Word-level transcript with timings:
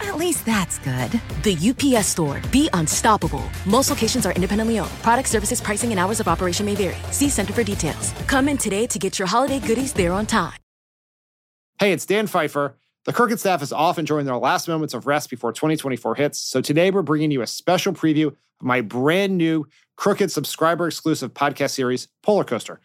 At 0.00 0.16
least 0.16 0.46
that's 0.46 0.78
good. 0.78 1.20
The 1.42 1.56
UPS 1.56 2.08
store. 2.08 2.40
Be 2.50 2.68
unstoppable. 2.72 3.44
Most 3.66 3.90
locations 3.90 4.26
are 4.26 4.32
independently 4.32 4.78
owned. 4.78 4.90
Product 5.02 5.28
services, 5.28 5.60
pricing, 5.60 5.90
and 5.90 6.00
hours 6.00 6.20
of 6.20 6.28
operation 6.28 6.66
may 6.66 6.74
vary. 6.74 6.96
See 7.10 7.28
Center 7.28 7.52
for 7.52 7.62
details. 7.62 8.12
Come 8.26 8.48
in 8.48 8.58
today 8.58 8.86
to 8.86 8.98
get 8.98 9.18
your 9.18 9.28
holiday 9.28 9.60
goodies 9.60 9.92
there 9.92 10.12
on 10.12 10.26
time. 10.26 10.58
Hey, 11.78 11.92
it's 11.92 12.06
Dan 12.06 12.26
Pfeiffer. 12.26 12.76
The 13.04 13.12
Crooked 13.12 13.38
staff 13.38 13.62
is 13.62 13.72
off 13.72 13.98
enjoying 13.98 14.26
their 14.26 14.36
last 14.36 14.66
moments 14.68 14.94
of 14.94 15.06
rest 15.06 15.30
before 15.30 15.52
2024 15.52 16.16
hits. 16.16 16.38
So 16.38 16.60
today 16.60 16.90
we're 16.90 17.02
bringing 17.02 17.30
you 17.30 17.40
a 17.40 17.46
special 17.46 17.92
preview 17.92 18.26
of 18.26 18.36
my 18.60 18.80
brand 18.80 19.38
new 19.38 19.64
Crooked 19.96 20.30
subscriber 20.30 20.88
exclusive 20.88 21.32
podcast 21.32 21.70
series, 21.70 22.08
Pollercoaster. 22.26 22.78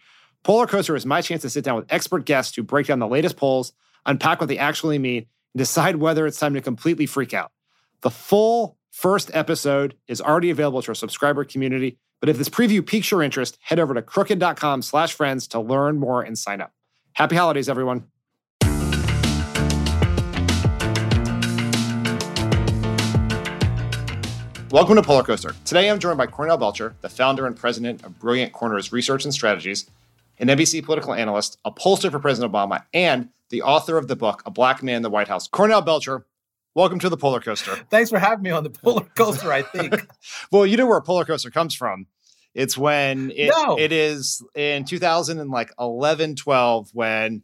Polar 0.43 0.67
Coaster 0.67 0.95
is 0.95 1.05
my 1.05 1.21
chance 1.21 1.41
to 1.41 1.49
sit 1.49 1.63
down 1.63 1.77
with 1.77 1.91
expert 1.91 2.25
guests 2.25 2.55
who 2.55 2.63
break 2.63 2.87
down 2.87 2.99
the 2.99 3.07
latest 3.07 3.35
polls, 3.35 3.73
unpack 4.05 4.39
what 4.39 4.47
they 4.47 4.57
actually 4.57 4.99
mean, 4.99 5.25
and 5.53 5.59
decide 5.59 5.97
whether 5.97 6.25
it's 6.25 6.39
time 6.39 6.53
to 6.55 6.61
completely 6.61 7.05
freak 7.05 7.33
out. 7.33 7.51
The 8.01 8.09
full 8.09 8.77
first 8.91 9.29
episode 9.33 9.95
is 10.07 10.21
already 10.21 10.49
available 10.49 10.81
to 10.81 10.89
our 10.89 10.95
subscriber 10.95 11.45
community. 11.45 11.97
But 12.19 12.29
if 12.29 12.37
this 12.37 12.49
preview 12.49 12.85
piques 12.85 13.11
your 13.11 13.21
interest, 13.21 13.57
head 13.61 13.79
over 13.79 13.93
to 13.93 14.01
crooked.com 14.01 14.81
slash 14.81 15.13
friends 15.13 15.47
to 15.49 15.59
learn 15.59 15.99
more 15.99 16.21
and 16.21 16.37
sign 16.37 16.61
up. 16.61 16.71
Happy 17.13 17.35
holidays, 17.35 17.69
everyone. 17.69 18.07
Welcome 24.71 24.95
to 24.95 25.03
Pollercoaster. 25.03 25.53
Today 25.65 25.91
I'm 25.91 25.99
joined 25.99 26.17
by 26.17 26.25
Cornell 26.25 26.57
Belcher, 26.57 26.95
the 27.01 27.09
founder 27.09 27.45
and 27.45 27.55
president 27.55 28.03
of 28.03 28.17
Brilliant 28.17 28.53
Corners 28.53 28.91
Research 28.91 29.23
and 29.23 29.31
Strategies, 29.31 29.87
an 30.39 30.47
NBC 30.47 30.83
political 30.83 31.13
analyst, 31.13 31.59
a 31.63 31.71
pollster 31.71 32.09
for 32.09 32.17
President 32.17 32.51
Obama, 32.51 32.83
and 32.91 33.29
the 33.53 33.61
author 33.61 33.97
of 33.99 34.07
the 34.07 34.15
book, 34.15 34.41
A 34.47 34.51
Black 34.51 34.81
Man 34.81 34.95
in 34.95 35.01
the 35.03 35.11
White 35.11 35.27
House. 35.27 35.47
Cornell 35.47 35.83
Belcher, 35.83 36.25
welcome 36.73 36.97
to 36.97 37.07
the 37.07 37.15
Pollercoaster. 37.17 37.87
Thanks 37.91 38.09
for 38.09 38.17
having 38.17 38.41
me 38.41 38.49
on 38.49 38.63
the 38.63 38.71
Polar 38.71 39.05
Coaster, 39.15 39.53
I 39.53 39.61
think. 39.61 39.93
well, 40.51 40.65
you 40.65 40.75
know 40.75 40.87
where 40.87 40.97
a 40.97 41.03
Pollercoaster 41.03 41.53
comes 41.53 41.75
from. 41.75 42.07
It's 42.55 42.75
when 42.75 43.29
it, 43.35 43.51
No. 43.55 43.77
it 43.77 43.91
is 43.91 44.43
in 44.55 44.85
2011, 44.85 46.35
12, 46.35 46.89
when 46.93 47.43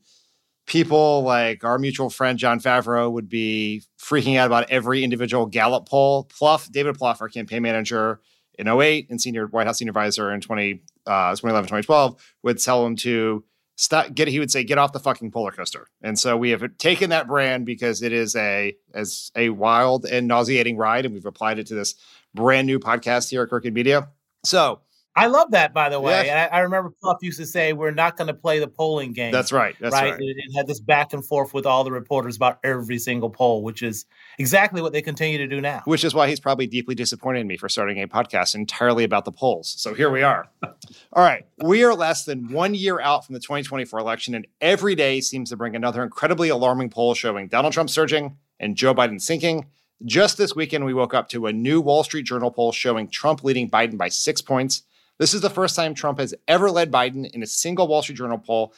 people 0.66 1.22
like 1.22 1.64
our 1.64 1.78
mutual 1.78 2.10
friend 2.10 2.40
John 2.40 2.60
Favreau 2.60 3.12
would 3.12 3.30
be 3.30 3.84
freaking 4.02 4.36
out 4.38 4.48
about 4.48 4.72
every 4.72 5.04
individual 5.04 5.46
Gallup 5.46 5.88
poll. 5.88 6.26
Plouffe, 6.26 6.72
David 6.72 6.96
Plouffe, 6.98 7.22
our 7.22 7.30
campaign 7.30 7.62
manager 7.62 8.20
in 8.58 8.68
08 8.68 9.12
and 9.12 9.22
senior 9.22 9.46
White 9.46 9.68
House 9.68 9.78
senior 9.78 9.92
advisor 9.92 10.34
in 10.34 10.42
20, 10.42 10.82
uh, 11.06 11.36
2011, 11.36 11.66
2012, 11.68 12.34
would 12.42 12.58
tell 12.58 12.84
him 12.84 12.96
to 12.96 13.44
stop, 13.80 14.14
get, 14.14 14.28
he 14.28 14.40
would 14.40 14.52
say, 14.52 14.62
get 14.66 14.78
off 14.78 14.92
the 14.92 15.00
fucking 15.00 15.32
Pollercoaster. 15.32 15.86
And 16.02 16.20
so 16.20 16.36
we 16.36 16.50
have 16.50 16.62
taken 16.78 17.12
that 17.12 17.28
brand 17.28 17.66
because 17.66 18.02
it 18.02 18.12
is 18.12 18.36
a, 18.36 18.76
as 18.94 19.32
a 19.38 19.50
wild 19.52 20.06
and 20.06 20.28
nauseating 20.28 20.76
ride. 20.76 21.06
And 21.06 21.14
we've 21.14 21.26
applied 21.26 21.60
it 21.60 21.68
to 21.68 21.76
this 21.76 21.96
brand 22.36 22.68
new 22.68 22.78
podcast 22.78 23.30
here 23.30 23.42
at 23.42 23.48
Crooked 23.48 23.74
Media. 23.74 24.10
So 24.44 24.82
I 25.16 25.28
love 25.28 25.52
that, 25.52 25.74
by 25.74 25.90
the 25.90 26.00
way. 26.00 26.28
Yeah. 26.28 26.48
I, 26.52 26.58
I 26.58 26.60
remember 26.62 26.94
Plouffe 27.04 27.18
used 27.22 27.40
to 27.40 27.46
say, 27.46 27.74
"We're 27.74 27.92
not 27.92 28.16
going 28.16 28.28
to 28.28 28.34
play 28.34 28.60
the 28.60 28.68
polling 28.68 29.12
game." 29.12 29.32
that's 29.32 29.52
right. 29.52 29.76
That's 29.80 29.94
right. 29.94 30.14
It, 30.14 30.38
it 30.38 30.56
had 30.56 30.68
this 30.68 30.80
back 30.80 31.14
and 31.14 31.26
forth 31.26 31.54
with 31.54 31.66
all 31.66 31.84
the 31.84 31.92
reporters 31.92 32.36
about 32.36 32.60
every 32.64 32.98
single 33.00 33.30
poll, 33.30 33.64
which 33.64 33.84
is 33.84 34.06
exactly 34.38 34.82
what 34.82 34.94
they 34.94 35.02
continue 35.02 35.38
to 35.38 35.48
do 35.48 35.60
now. 35.60 35.82
which 35.86 36.04
is 36.04 36.14
why 36.14 36.30
he's 36.30 36.40
probably 36.40 36.68
deeply 36.68 36.96
disappointed 36.96 37.40
in 37.40 37.48
me 37.48 37.58
for 37.58 37.68
starting 37.68 38.02
a 38.02 38.08
podcast 38.08 38.56
entirely 38.56 39.04
about 39.04 39.26
the 39.26 39.32
polls. 39.32 39.74
So 39.78 39.94
here 39.94 40.10
we 40.10 40.22
are. 40.24 40.48
All 40.64 41.24
right. 41.24 41.46
We 41.64 41.84
are 41.84 41.96
less 41.96 42.24
than 42.26 42.52
one 42.52 42.74
year 42.74 43.02
out 43.02 43.26
from 43.26 43.34
the 43.34 43.40
2024 43.40 44.00
election, 44.00 44.36
and 44.36 44.48
every 44.62 44.96
day 44.96 45.22
seems 45.22 45.50
to 45.50 45.58
bring 45.58 45.76
another 45.76 46.04
incredibly 46.04 46.50
alarming 46.50 46.92
poll 46.92 47.14
showing 47.14 47.48
Donald 47.48 47.74
Trump 47.74 47.90
surging 47.90 48.38
and 48.60 48.76
Joe 48.76 48.94
Biden 48.94 49.22
sinking. 49.22 49.66
Just 50.06 50.38
this 50.38 50.56
weekend, 50.56 50.86
we 50.86 50.94
woke 50.94 51.14
up 51.14 51.28
to 51.30 51.48
a 51.48 51.52
new 51.52 51.82
Wall 51.82 52.06
Street 52.06 52.24
Journal 52.26 52.52
poll 52.52 52.72
showing 52.72 53.10
Trump 53.10 53.44
leading 53.44 53.70
Biden 53.70 53.98
by 53.98 54.08
six 54.08 54.42
points. 54.42 54.84
This 55.20 55.34
is 55.34 55.42
the 55.42 55.50
first 55.50 55.76
time 55.76 55.94
Trump 55.94 56.20
has 56.20 56.34
ever 56.48 56.72
led 56.72 56.92
Biden 56.92 57.30
in 57.30 57.44
a 57.44 57.48
single 57.48 57.88
Wall 57.88 58.02
Street 58.02 58.18
Journal 58.18 58.38
poll. 58.38 58.74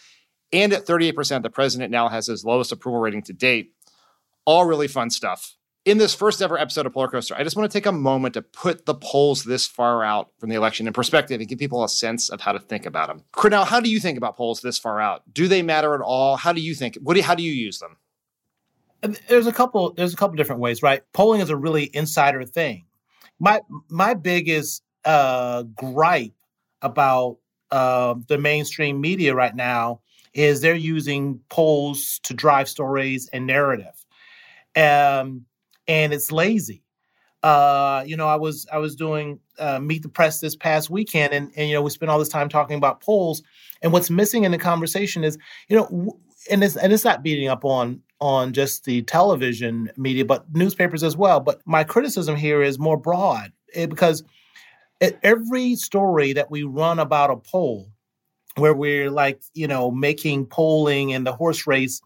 And 0.52 0.74
at 0.74 0.86
38%, 0.86 1.44
the 1.44 1.50
president 1.50 1.92
now 1.92 2.10
has 2.10 2.28
his 2.28 2.44
lowest 2.44 2.72
approval 2.72 3.00
rating 3.00 3.22
to 3.24 3.34
date. 3.34 3.74
All 4.46 4.66
really 4.66 4.88
fun 4.88 5.12
stuff. 5.12 5.56
In 5.86 5.98
this 5.98 6.14
first 6.14 6.42
ever 6.42 6.60
episode 6.60 6.86
of 6.86 6.94
Pollercoaster, 6.94 7.36
I 7.36 7.44
just 7.44 7.56
want 7.56 7.72
to 7.72 7.76
take 7.76 7.86
a 7.86 7.92
moment 7.92 8.36
to 8.36 8.42
put 8.42 8.86
the 8.86 8.94
polls 8.94 9.44
this 9.44 9.66
far 9.66 10.04
out 10.04 10.30
from 10.40 10.50
the 10.50 10.56
election 10.56 10.86
in 10.86 10.94
perspective 10.94 11.40
and 11.40 11.50
give 11.50 11.58
people 11.58 11.84
a 11.84 11.90
sense 11.90 12.30
of 12.30 12.42
how 12.42 12.52
to 12.52 12.60
think 12.60 12.86
about 12.86 13.08
them. 13.08 13.24
Cornell, 13.32 13.66
how 13.66 13.80
do 13.80 13.90
you 13.90 14.00
think 14.00 14.18
about 14.18 14.36
polls 14.36 14.62
this 14.62 14.78
far 14.78 15.00
out? 15.00 15.24
Do 15.32 15.48
they 15.48 15.64
matter 15.64 15.96
at 15.96 16.02
all? 16.02 16.38
How 16.38 16.54
do 16.54 16.62
you 16.62 16.76
think? 16.76 16.98
What 17.02 17.16
do, 17.16 17.22
how 17.24 17.34
do 17.34 17.42
you 17.42 17.52
use 17.52 17.80
them? 17.80 17.98
There's 19.28 19.48
a 19.48 19.52
couple. 19.52 19.94
There's 19.94 20.14
a 20.14 20.18
couple 20.18 20.36
different 20.36 20.62
ways, 20.62 20.84
right? 20.84 21.02
Polling 21.14 21.42
is 21.42 21.50
a 21.50 21.58
really 21.58 21.90
insider 21.96 22.44
thing. 22.46 22.86
My 23.40 23.62
my 23.90 24.14
biggest 24.14 24.84
uh, 25.06 25.64
gripe 25.64 26.34
about 26.82 27.38
uh, 27.72 28.16
the 28.28 28.38
mainstream 28.38 29.00
media 29.00 29.34
right 29.34 29.56
now 29.56 30.02
is 30.34 30.62
they're 30.62 30.76
using 30.76 31.40
polls 31.50 32.20
to 32.24 32.34
drive 32.34 32.70
stories 32.70 33.30
and 33.34 33.46
narrative, 33.46 34.06
um, 34.76 35.46
and 35.88 36.14
it's 36.14 36.32
lazy. 36.32 36.84
Uh, 37.44 38.04
you 38.06 38.16
know, 38.16 38.28
I 38.28 38.36
was 38.36 38.68
I 38.72 38.78
was 38.78 38.96
doing 38.96 39.40
uh, 39.58 39.80
meet 39.80 40.04
the 40.04 40.10
press 40.10 40.40
this 40.40 40.56
past 40.56 40.90
weekend, 40.90 41.34
and 41.34 41.52
and 41.56 41.70
you 41.70 41.76
know 41.76 41.82
we 41.82 41.90
spent 41.90 42.10
all 42.10 42.20
this 42.20 42.30
time 42.30 42.50
talking 42.50 42.78
about 42.78 43.02
polls, 43.02 43.42
and 43.82 43.92
what's 43.92 44.10
missing 44.10 44.44
in 44.44 44.52
the 44.52 44.58
conversation 44.58 45.24
is 45.24 45.38
you 45.68 45.76
know, 45.78 46.20
and 46.50 46.64
it's 46.64 46.76
and 46.76 46.94
it's 46.94 47.04
not 47.04 47.24
beating 47.24 47.48
up 47.48 47.66
on 47.66 48.02
on 48.20 48.54
just 48.54 48.86
the 48.86 49.02
television 49.04 49.92
media, 49.98 50.24
but 50.24 50.46
newspapers 50.54 51.04
as 51.04 51.18
well. 51.18 51.40
But 51.40 51.62
my 51.66 51.84
criticism 51.84 52.36
here 52.36 52.62
is 52.62 52.78
more 52.78 52.98
broad 52.98 53.52
eh, 53.74 53.88
because 53.88 54.24
every 55.24 55.76
story 55.76 56.34
that 56.34 56.52
we 56.52 56.64
run 56.64 57.00
about 57.00 57.32
a 57.32 57.38
poll, 57.38 57.92
where 58.56 58.74
we're 58.74 59.10
like 59.10 59.42
you 59.54 59.68
know 59.68 59.92
making 59.92 60.46
polling 60.46 61.14
and 61.14 61.26
the 61.26 61.34
horse 61.34 61.68
race 61.68 62.02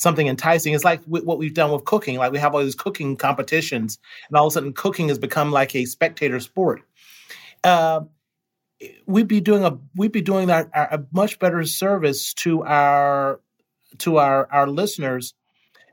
something 0.00 0.28
enticing. 0.28 0.72
It's 0.72 0.84
like 0.84 1.02
what 1.04 1.38
we've 1.38 1.54
done 1.54 1.70
with 1.72 1.84
cooking. 1.84 2.16
Like 2.16 2.32
we 2.32 2.38
have 2.38 2.54
all 2.54 2.62
these 2.62 2.74
cooking 2.74 3.16
competitions, 3.16 3.98
and 4.28 4.36
all 4.36 4.46
of 4.46 4.52
a 4.52 4.54
sudden 4.54 4.72
cooking 4.72 5.08
has 5.08 5.18
become 5.18 5.52
like 5.52 5.74
a 5.74 5.84
spectator 5.84 6.40
sport. 6.40 6.82
Uh, 7.62 8.02
we'd 9.06 9.28
be 9.28 9.40
doing 9.40 9.64
a 9.64 9.78
we'd 9.94 10.12
be 10.12 10.22
doing 10.22 10.50
a 10.50 11.04
much 11.12 11.38
better 11.38 11.64
service 11.64 12.32
to 12.34 12.62
our 12.64 13.40
to 13.98 14.16
our 14.16 14.48
our 14.50 14.66
listeners 14.66 15.34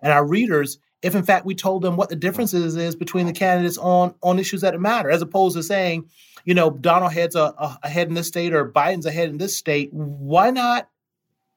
and 0.01 0.13
our 0.13 0.25
readers 0.25 0.79
if 1.01 1.15
in 1.15 1.23
fact 1.23 1.45
we 1.45 1.55
told 1.55 1.81
them 1.81 1.95
what 1.95 2.09
the 2.09 2.15
differences 2.15 2.75
is 2.75 2.95
between 2.95 3.25
the 3.25 3.33
candidates 3.33 3.77
on 3.77 4.13
on 4.23 4.39
issues 4.39 4.61
that 4.61 4.79
matter 4.79 5.09
as 5.09 5.21
opposed 5.21 5.55
to 5.55 5.63
saying 5.63 6.07
you 6.45 6.53
know 6.53 6.69
donald 6.71 7.11
head's 7.13 7.35
a, 7.35 7.53
a, 7.57 7.79
ahead 7.83 8.07
in 8.07 8.13
this 8.13 8.27
state 8.27 8.53
or 8.53 8.71
biden's 8.71 9.05
ahead 9.05 9.29
in 9.29 9.37
this 9.37 9.55
state 9.57 9.89
why 9.93 10.49
not 10.51 10.89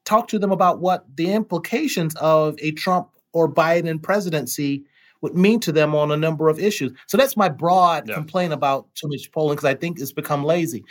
talk 0.04 0.28
to 0.28 0.38
them 0.38 0.52
about 0.52 0.81
what 0.81 1.04
the 1.16 1.32
implications 1.32 2.14
of 2.16 2.56
a 2.60 2.72
trump 2.72 3.08
or 3.32 3.52
biden 3.52 4.02
presidency 4.02 4.84
would 5.22 5.37
mean 5.37 5.60
to 5.60 5.72
them 5.72 5.94
on 5.94 6.10
a 6.10 6.16
number 6.16 6.48
of 6.48 6.58
issues 6.58 6.93
so 7.06 7.16
that's 7.16 7.36
my 7.36 7.48
broad 7.48 8.08
Yeah. 8.08 8.14
complaint 8.14 8.52
about 8.52 8.94
too 8.94 9.08
much 9.08 9.31
polling 9.32 9.56
because 9.56 9.69
i 9.69 9.75
think 9.75 9.98
it's 10.00 10.12
become 10.12 10.44
lazy 10.44 10.84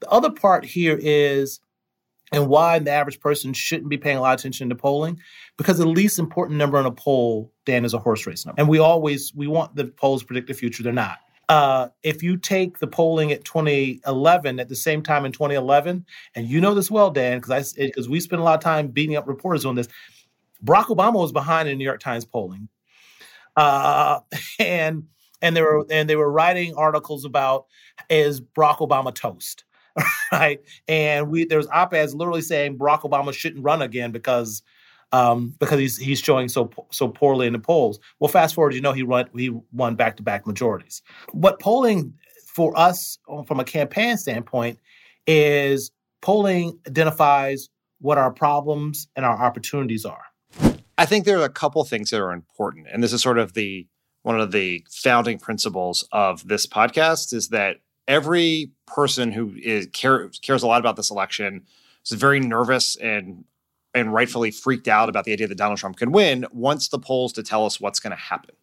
the 0.00 0.08
other 0.10 0.30
part 0.30 0.64
here 0.64 0.98
is 1.00 1.60
and 2.32 2.48
why 2.48 2.78
the 2.78 2.90
average 2.90 3.20
person 3.20 3.52
shouldn't 3.52 3.88
be 3.88 3.96
paying 3.96 4.16
a 4.16 4.20
lot 4.20 4.34
of 4.34 4.40
attention 4.40 4.68
to 4.68 4.74
polling 4.74 5.20
because 5.56 5.78
the 5.78 5.86
least 5.86 6.18
important 6.18 6.58
number 6.58 6.76
on 6.76 6.86
a 6.86 6.90
poll 6.90 7.52
dan 7.64 7.84
is 7.84 7.94
a 7.94 7.98
horse 7.98 8.26
race 8.26 8.44
number. 8.44 8.60
And 8.60 8.68
we 8.68 8.78
always 8.78 9.34
we 9.34 9.46
want 9.46 9.76
the 9.76 9.86
polls 9.86 10.22
to 10.22 10.26
predict 10.26 10.48
the 10.48 10.54
future. 10.54 10.82
They're 10.82 10.92
not. 10.92 11.18
Uh, 11.48 11.88
if 12.02 12.24
you 12.24 12.36
take 12.36 12.78
the 12.78 12.88
polling 12.88 13.30
at 13.30 13.44
2011 13.44 14.58
at 14.58 14.68
the 14.68 14.74
same 14.74 15.02
time 15.02 15.24
in 15.24 15.30
2011, 15.30 16.04
and 16.34 16.48
you 16.48 16.60
know 16.60 16.74
this 16.74 16.90
well, 16.90 17.10
Dan, 17.10 17.38
because 17.38 17.76
I 17.76 17.84
because 17.84 18.08
we 18.08 18.18
spent 18.18 18.40
a 18.40 18.44
lot 18.44 18.56
of 18.56 18.64
time 18.64 18.88
beating 18.88 19.16
up 19.16 19.28
reporters 19.28 19.64
on 19.64 19.76
this. 19.76 19.88
Barack 20.64 20.86
Obama 20.86 21.20
was 21.20 21.32
behind 21.32 21.68
in 21.68 21.78
New 21.78 21.84
York 21.84 22.00
Times 22.00 22.24
polling, 22.24 22.68
uh, 23.54 24.20
and 24.58 25.04
and 25.40 25.56
they 25.56 25.62
were 25.62 25.86
and 25.88 26.10
they 26.10 26.16
were 26.16 26.30
writing 26.30 26.74
articles 26.74 27.24
about 27.24 27.66
is 28.10 28.40
Barack 28.40 28.78
Obama 28.78 29.14
toast, 29.14 29.64
right? 30.32 30.60
And 30.88 31.30
we 31.30 31.44
there's 31.44 31.66
op-eds 31.68 32.14
literally 32.14 32.42
saying 32.42 32.78
Barack 32.78 33.00
Obama 33.02 33.32
shouldn't 33.32 33.64
run 33.64 33.82
again 33.82 34.12
because 34.12 34.62
um, 35.12 35.54
because 35.58 35.78
he's 35.78 35.96
he's 35.96 36.20
showing 36.20 36.48
so 36.48 36.70
so 36.90 37.08
poorly 37.08 37.46
in 37.46 37.52
the 37.52 37.58
polls. 37.58 37.98
Well, 38.18 38.28
fast 38.28 38.54
forward, 38.54 38.74
you 38.74 38.80
know 38.80 38.92
he 38.92 39.02
run 39.02 39.28
he 39.34 39.50
won 39.72 39.94
back 39.94 40.16
to 40.16 40.22
back 40.22 40.46
majorities. 40.46 41.02
What 41.32 41.60
polling 41.60 42.14
for 42.46 42.76
us 42.78 43.18
from 43.46 43.60
a 43.60 43.64
campaign 43.64 44.16
standpoint 44.16 44.78
is 45.26 45.90
polling 46.22 46.78
identifies 46.86 47.68
what 48.00 48.18
our 48.18 48.30
problems 48.30 49.08
and 49.16 49.24
our 49.24 49.36
opportunities 49.36 50.04
are. 50.04 50.22
I 50.98 51.06
think 51.06 51.24
there 51.24 51.38
are 51.38 51.44
a 51.44 51.50
couple 51.50 51.84
things 51.84 52.10
that 52.10 52.20
are 52.20 52.32
important, 52.32 52.86
and 52.92 53.02
this 53.02 53.12
is 53.12 53.22
sort 53.22 53.38
of 53.38 53.54
the 53.54 53.86
one 54.22 54.40
of 54.40 54.50
the 54.50 54.84
founding 54.90 55.38
principles 55.38 56.06
of 56.10 56.48
this 56.48 56.66
podcast 56.66 57.32
is 57.32 57.48
that 57.50 57.76
every 58.08 58.72
person 58.86 59.32
who 59.32 59.54
is 59.56 59.88
care, 59.92 60.28
cares 60.42 60.62
a 60.62 60.66
lot 60.66 60.80
about 60.80 60.96
this 60.96 61.10
election 61.10 61.64
is 62.04 62.12
very 62.12 62.40
nervous 62.40 62.96
and 62.96 63.44
and 63.94 64.12
rightfully 64.12 64.50
freaked 64.50 64.88
out 64.88 65.08
about 65.08 65.24
the 65.24 65.32
idea 65.32 65.48
that 65.48 65.56
Donald 65.56 65.78
Trump 65.78 65.96
can 65.96 66.12
win 66.12 66.46
wants 66.52 66.88
the 66.88 66.98
polls 66.98 67.32
to 67.32 67.42
tell 67.42 67.64
us 67.64 67.80
what's 67.80 67.98
going 67.98 68.10
to 68.10 68.16
happen. 68.16 68.54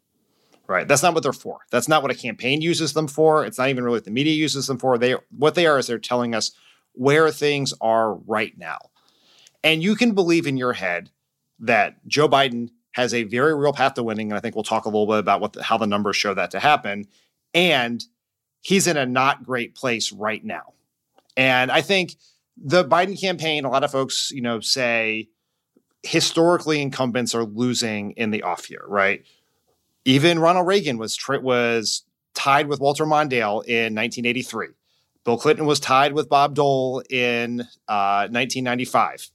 Right? 0.67 0.87
That's 0.87 1.01
not 1.01 1.15
what 1.15 1.23
they're 1.23 1.33
for. 1.33 1.61
That's 1.71 1.87
not 1.87 2.03
what 2.03 2.11
a 2.11 2.15
campaign 2.15 2.61
uses 2.61 2.93
them 2.93 3.07
for. 3.07 3.43
It's 3.43 3.57
not 3.57 3.69
even 3.69 3.83
really 3.83 3.97
what 3.97 4.05
the 4.05 4.11
media 4.11 4.33
uses 4.33 4.67
them 4.67 4.77
for. 4.77 4.97
They 4.97 5.15
what 5.35 5.55
they 5.55 5.65
are 5.65 5.79
is 5.79 5.87
they're 5.87 5.97
telling 5.97 6.35
us 6.35 6.51
where 6.93 7.31
things 7.31 7.73
are 7.81 8.13
right 8.13 8.55
now. 8.57 8.77
And 9.63 9.81
you 9.81 9.95
can 9.95 10.13
believe 10.13 10.45
in 10.45 10.57
your 10.57 10.73
head 10.73 11.09
that 11.59 12.05
Joe 12.07 12.29
Biden 12.29 12.69
has 12.93 13.13
a 13.13 13.23
very 13.23 13.55
real 13.55 13.73
path 13.73 13.95
to 13.95 14.03
winning, 14.03 14.31
and 14.31 14.37
I 14.37 14.39
think 14.39 14.55
we'll 14.55 14.63
talk 14.63 14.85
a 14.85 14.89
little 14.89 15.07
bit 15.07 15.17
about 15.17 15.41
what 15.41 15.53
the, 15.53 15.63
how 15.63 15.77
the 15.77 15.87
numbers 15.87 16.15
show 16.15 16.33
that 16.33 16.51
to 16.51 16.59
happen. 16.59 17.07
And 17.53 18.03
he's 18.63 18.87
in 18.87 18.97
a 18.97 19.05
not 19.05 19.43
great 19.43 19.75
place 19.75 20.11
right 20.11 20.43
now. 20.43 20.73
And 21.37 21.71
I 21.71 21.81
think 21.81 22.15
the 22.57 22.83
Biden 22.83 23.19
campaign, 23.19 23.65
a 23.65 23.69
lot 23.69 23.83
of 23.83 23.91
folks, 23.91 24.31
you 24.31 24.41
know, 24.41 24.59
say 24.59 25.29
historically 26.01 26.81
incumbents 26.81 27.35
are 27.35 27.43
losing 27.43 28.11
in 28.11 28.31
the 28.31 28.41
off 28.41 28.69
year, 28.69 28.83
right? 28.87 29.23
Even 30.05 30.39
Ronald 30.39 30.67
Reagan 30.67 30.97
was 30.97 31.17
was 31.27 32.03
tied 32.33 32.67
with 32.67 32.79
Walter 32.79 33.05
Mondale 33.05 33.63
in 33.65 33.93
1983. 33.95 34.69
Bill 35.23 35.37
Clinton 35.37 35.65
was 35.65 35.79
tied 35.79 36.13
with 36.13 36.27
Bob 36.27 36.55
Dole 36.55 37.01
in 37.09 37.61
uh, 37.87 38.27
1995. 38.29 39.29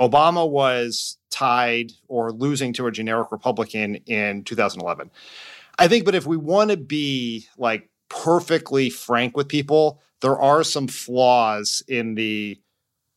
Obama 0.00 0.48
was 0.48 1.16
tied 1.30 1.92
or 2.08 2.32
losing 2.32 2.74
to 2.74 2.86
a 2.86 2.92
generic 2.92 3.32
Republican 3.32 3.96
in 4.06 4.44
2011. 4.44 5.10
I 5.78 5.88
think, 5.88 6.04
but 6.04 6.14
if 6.14 6.26
we 6.26 6.36
want 6.36 6.70
to 6.70 6.76
be 6.76 7.46
like 7.56 7.88
perfectly 8.08 8.90
frank 8.90 9.36
with 9.36 9.48
people, 9.48 10.00
there 10.20 10.38
are 10.38 10.64
some 10.64 10.88
flaws 10.88 11.82
in 11.88 12.14
the 12.14 12.58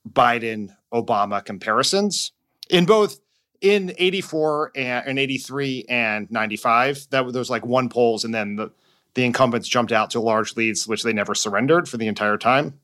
Biden 0.07 0.75
Obama 0.93 1.43
comparisons 1.43 2.31
in 2.69 2.85
both 2.85 3.19
in 3.61 3.93
84 3.97 4.71
and, 4.75 5.07
and 5.07 5.19
83 5.19 5.85
and 5.89 6.31
95 6.31 7.07
that 7.09 7.31
there 7.31 7.39
was 7.39 7.49
like 7.49 7.65
one 7.65 7.89
polls 7.89 8.23
and 8.23 8.33
then 8.33 8.55
the 8.55 8.71
the 9.15 9.25
incumbents 9.25 9.67
jumped 9.67 9.91
out 9.91 10.11
to 10.11 10.19
large 10.19 10.55
leads 10.55 10.87
which 10.87 11.03
they 11.03 11.11
never 11.11 11.35
surrendered 11.35 11.89
for 11.89 11.97
the 11.97 12.07
entire 12.07 12.37
time 12.37 12.79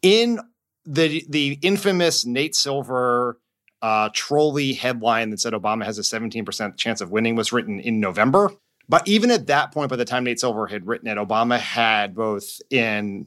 in 0.00 0.38
the 0.84 1.24
the 1.28 1.58
infamous 1.62 2.24
Nate 2.24 2.54
Silver 2.54 3.38
uh, 3.80 4.08
trolley 4.12 4.72
headline 4.72 5.30
that 5.30 5.40
said 5.40 5.52
Obama 5.52 5.84
has 5.84 5.98
a 5.98 6.02
17% 6.02 6.76
chance 6.76 7.00
of 7.00 7.10
winning 7.10 7.34
was 7.34 7.52
written 7.52 7.80
in 7.80 7.98
November. 7.98 8.52
But 8.88 9.06
even 9.08 9.30
at 9.30 9.46
that 9.46 9.72
point, 9.72 9.90
by 9.90 9.96
the 9.96 10.04
time 10.04 10.24
Nate 10.24 10.40
Silver 10.40 10.66
had 10.66 10.86
written 10.86 11.08
it, 11.08 11.16
Obama 11.16 11.58
had 11.58 12.14
both 12.14 12.60
in 12.70 13.26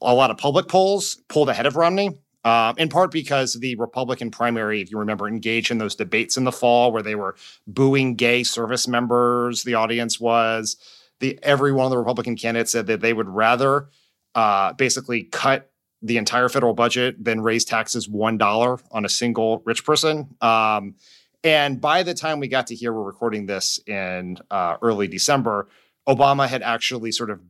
a 0.00 0.14
lot 0.14 0.30
of 0.30 0.36
public 0.36 0.68
polls 0.68 1.20
pulled 1.28 1.48
ahead 1.48 1.66
of 1.66 1.76
Romney, 1.76 2.18
uh, 2.44 2.74
in 2.76 2.88
part 2.88 3.10
because 3.10 3.54
the 3.54 3.76
Republican 3.76 4.30
primary, 4.30 4.80
if 4.80 4.90
you 4.90 4.98
remember, 4.98 5.28
engaged 5.28 5.70
in 5.70 5.78
those 5.78 5.94
debates 5.94 6.36
in 6.36 6.44
the 6.44 6.52
fall 6.52 6.92
where 6.92 7.02
they 7.02 7.14
were 7.14 7.36
booing 7.66 8.16
gay 8.16 8.42
service 8.42 8.88
members. 8.88 9.62
The 9.62 9.74
audience 9.74 10.18
was 10.18 10.76
the 11.20 11.38
every 11.42 11.72
one 11.72 11.86
of 11.86 11.90
the 11.90 11.98
Republican 11.98 12.36
candidates 12.36 12.72
said 12.72 12.88
that 12.88 13.00
they 13.00 13.12
would 13.12 13.28
rather 13.28 13.88
uh, 14.34 14.72
basically 14.72 15.22
cut 15.22 15.70
the 16.02 16.16
entire 16.16 16.48
federal 16.48 16.74
budget 16.74 17.22
than 17.22 17.40
raise 17.40 17.64
taxes 17.64 18.08
one 18.08 18.36
dollar 18.36 18.80
on 18.90 19.04
a 19.04 19.08
single 19.08 19.62
rich 19.64 19.84
person. 19.84 20.34
Um, 20.40 20.96
and 21.44 21.80
by 21.80 22.02
the 22.02 22.14
time 22.14 22.40
we 22.40 22.48
got 22.48 22.68
to 22.68 22.74
here, 22.74 22.92
we're 22.92 23.02
recording 23.02 23.46
this 23.46 23.80
in 23.86 24.38
uh, 24.50 24.76
early 24.82 25.08
December. 25.08 25.68
Obama 26.08 26.48
had 26.48 26.62
actually 26.62 27.12
sort 27.12 27.30
of 27.30 27.40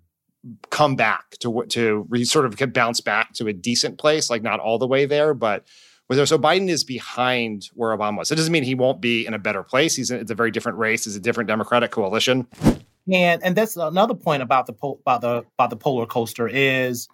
come 0.71 0.97
back 0.97 1.37
to 1.41 1.65
to 1.69 2.07
sort 2.25 2.47
of 2.47 2.73
bounce 2.73 3.01
back 3.01 3.33
to 3.35 3.47
a 3.47 3.53
decent 3.53 3.99
place, 3.99 4.31
like 4.31 4.43
not 4.43 4.61
all 4.61 4.79
the 4.79 4.87
way 4.87 5.07
there, 5.07 5.35
but 5.35 5.65
there. 6.09 6.27
So 6.27 6.39
Biden 6.39 6.69
is 6.69 6.85
behind 6.85 7.71
where 7.75 7.97
Obama 7.97 8.19
was. 8.19 8.31
It 8.31 8.37
doesn't 8.37 8.53
mean 8.53 8.65
he 8.65 8.75
won't 8.75 9.01
be 9.01 9.27
in 9.27 9.35
a 9.35 9.39
better 9.39 9.63
place. 9.63 9.97
He's 9.97 10.11
in, 10.11 10.21
it's 10.21 10.31
a 10.31 10.35
very 10.35 10.51
different 10.51 10.79
race. 10.79 11.07
It's 11.07 11.17
a 11.17 11.21
different 11.21 11.49
Democratic 11.49 11.91
coalition. 11.91 12.47
And 13.13 13.43
and 13.43 13.57
that's 13.57 13.77
another 13.77 14.15
point 14.15 14.43
about 14.43 14.67
the 14.67 14.75
about 14.75 15.21
the 15.23 15.45
about 15.59 15.71
the 15.71 15.77
Pollercoaster 15.77 16.51
is, 16.53 17.09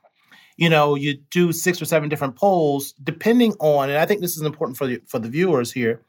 you 0.56 0.68
know, 0.68 0.94
you 0.94 1.14
do 1.30 1.52
six 1.52 1.80
or 1.80 1.86
seven 1.86 2.08
different 2.08 2.36
polls 2.36 2.92
depending 3.02 3.52
on, 3.60 3.88
and 3.88 3.98
I 3.98 4.04
think 4.04 4.20
this 4.20 4.36
is 4.36 4.42
important 4.42 4.76
for 4.76 4.86
the 4.86 5.00
for 5.06 5.18
the 5.18 5.28
viewers 5.28 5.72
here. 5.72 6.02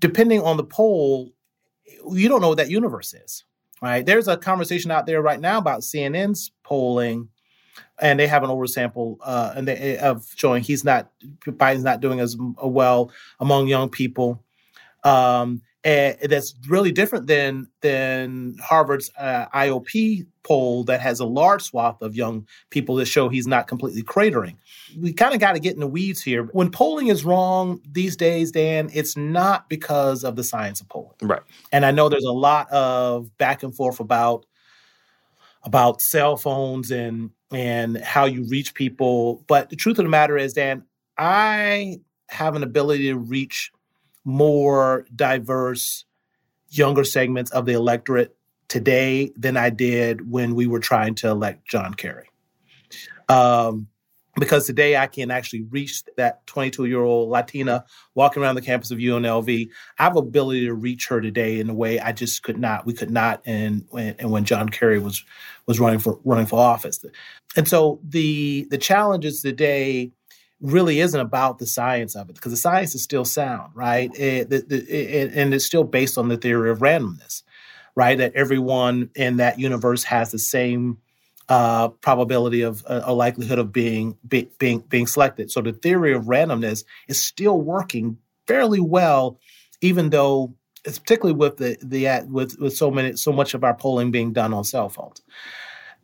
Depending 0.00 0.42
on 0.42 0.56
the 0.56 0.64
poll, 0.64 1.32
you 2.10 2.28
don't 2.28 2.40
know 2.40 2.48
what 2.48 2.58
that 2.58 2.70
universe 2.70 3.14
is 3.14 3.44
right? 3.80 4.04
There's 4.04 4.28
a 4.28 4.36
conversation 4.36 4.90
out 4.90 5.06
there 5.06 5.22
right 5.22 5.40
now 5.40 5.58
about 5.58 5.80
CNN's 5.80 6.52
polling, 6.62 7.28
and 7.98 8.18
they 8.18 8.26
have 8.26 8.42
an 8.42 8.50
oversample 8.50 9.18
uh, 9.22 9.52
and 9.56 9.66
they, 9.66 9.98
of 9.98 10.26
showing 10.34 10.62
he's 10.62 10.84
not 10.84 11.10
Biden's 11.44 11.84
not 11.84 12.00
doing 12.00 12.20
as 12.20 12.36
well 12.38 13.10
among 13.38 13.68
young 13.68 13.88
people. 13.88 14.42
Um, 15.04 15.62
and 15.82 16.16
that's 16.28 16.54
really 16.68 16.92
different 16.92 17.26
than 17.26 17.66
than 17.80 18.56
Harvard's 18.62 19.10
uh, 19.18 19.46
IOP 19.54 20.26
poll 20.42 20.84
that 20.84 21.00
has 21.00 21.20
a 21.20 21.24
large 21.24 21.62
swath 21.62 22.00
of 22.02 22.14
young 22.14 22.46
people 22.70 22.96
that 22.96 23.06
show 23.06 23.28
he's 23.28 23.46
not 23.46 23.66
completely 23.66 24.02
cratering. 24.02 24.56
We 24.98 25.12
kind 25.12 25.34
of 25.34 25.40
got 25.40 25.52
to 25.52 25.60
get 25.60 25.74
in 25.74 25.80
the 25.80 25.86
weeds 25.86 26.22
here. 26.22 26.44
When 26.52 26.70
polling 26.70 27.08
is 27.08 27.24
wrong 27.24 27.80
these 27.90 28.16
days, 28.16 28.50
Dan, 28.50 28.90
it's 28.92 29.16
not 29.16 29.68
because 29.68 30.22
of 30.22 30.36
the 30.36 30.44
science 30.44 30.80
of 30.80 30.88
polling. 30.88 31.16
Right. 31.22 31.42
And 31.72 31.86
I 31.86 31.92
know 31.92 32.08
there's 32.08 32.24
a 32.24 32.32
lot 32.32 32.70
of 32.70 33.36
back 33.38 33.62
and 33.62 33.74
forth 33.74 34.00
about 34.00 34.44
about 35.62 36.02
cell 36.02 36.36
phones 36.36 36.90
and 36.90 37.30
and 37.52 37.98
how 37.98 38.26
you 38.26 38.44
reach 38.44 38.74
people, 38.74 39.44
but 39.48 39.70
the 39.70 39.76
truth 39.76 39.98
of 39.98 40.04
the 40.04 40.10
matter 40.10 40.36
is, 40.36 40.52
Dan, 40.52 40.84
I 41.18 42.00
have 42.28 42.54
an 42.54 42.62
ability 42.62 43.08
to 43.08 43.16
reach 43.16 43.72
more 44.24 45.06
diverse, 45.14 46.04
younger 46.68 47.04
segments 47.04 47.50
of 47.50 47.66
the 47.66 47.72
electorate 47.72 48.36
today 48.68 49.32
than 49.36 49.56
I 49.56 49.70
did 49.70 50.30
when 50.30 50.54
we 50.54 50.66
were 50.66 50.80
trying 50.80 51.14
to 51.16 51.28
elect 51.28 51.66
John 51.66 51.94
Kerry. 51.94 52.28
Um, 53.28 53.88
because 54.38 54.66
today 54.66 54.96
I 54.96 55.06
can 55.06 55.30
actually 55.30 55.62
reach 55.62 56.04
that 56.16 56.46
22 56.46 56.86
year 56.86 57.02
old 57.02 57.30
Latina 57.30 57.84
walking 58.14 58.42
around 58.42 58.54
the 58.54 58.62
campus 58.62 58.90
of 58.90 58.98
UNLV. 58.98 59.68
I 59.98 60.02
have 60.02 60.16
ability 60.16 60.66
to 60.66 60.74
reach 60.74 61.08
her 61.08 61.20
today 61.20 61.60
in 61.60 61.68
a 61.68 61.74
way 61.74 61.98
I 61.98 62.12
just 62.12 62.42
could 62.42 62.58
not. 62.58 62.86
We 62.86 62.94
could 62.94 63.10
not, 63.10 63.42
and 63.44 63.86
when 63.90 64.14
and 64.18 64.30
when 64.30 64.44
John 64.44 64.68
Kerry 64.68 64.98
was 64.98 65.24
was 65.66 65.80
running 65.80 65.98
for 65.98 66.20
running 66.24 66.46
for 66.46 66.58
office, 66.58 67.04
and 67.56 67.68
so 67.68 68.00
the 68.04 68.66
the 68.70 68.78
challenges 68.78 69.42
today 69.42 70.12
really 70.60 71.00
isn't 71.00 71.20
about 71.20 71.58
the 71.58 71.66
science 71.66 72.14
of 72.14 72.28
it 72.28 72.34
because 72.34 72.52
the 72.52 72.58
science 72.58 72.94
is 72.94 73.02
still 73.02 73.24
sound, 73.24 73.72
right? 73.74 74.10
It, 74.14 74.52
it, 74.52 75.32
and 75.34 75.54
it's 75.54 75.64
still 75.64 75.84
based 75.84 76.18
on 76.18 76.28
the 76.28 76.36
theory 76.36 76.70
of 76.70 76.80
randomness, 76.80 77.42
right? 77.94 78.18
That 78.18 78.34
everyone 78.34 79.10
in 79.14 79.38
that 79.38 79.58
universe 79.58 80.04
has 80.04 80.30
the 80.32 80.38
same 80.38 80.98
uh, 81.48 81.88
probability 81.88 82.62
of 82.62 82.84
uh, 82.86 83.00
a 83.04 83.14
likelihood 83.14 83.58
of 83.58 83.72
being 83.72 84.16
be, 84.28 84.50
being 84.58 84.80
being 84.80 85.06
selected. 85.06 85.50
So 85.50 85.60
the 85.60 85.72
theory 85.72 86.12
of 86.12 86.24
randomness 86.24 86.84
is 87.08 87.20
still 87.20 87.60
working 87.60 88.18
fairly 88.46 88.80
well, 88.80 89.40
even 89.80 90.10
though 90.10 90.54
it's 90.84 90.98
particularly 90.98 91.36
with 91.36 91.56
the 91.56 91.76
the 91.82 92.26
with 92.28 92.58
with 92.60 92.76
so 92.76 92.90
many 92.90 93.16
so 93.16 93.32
much 93.32 93.54
of 93.54 93.64
our 93.64 93.74
polling 93.74 94.10
being 94.10 94.32
done 94.32 94.52
on 94.52 94.64
cell 94.64 94.88
phones. 94.88 95.22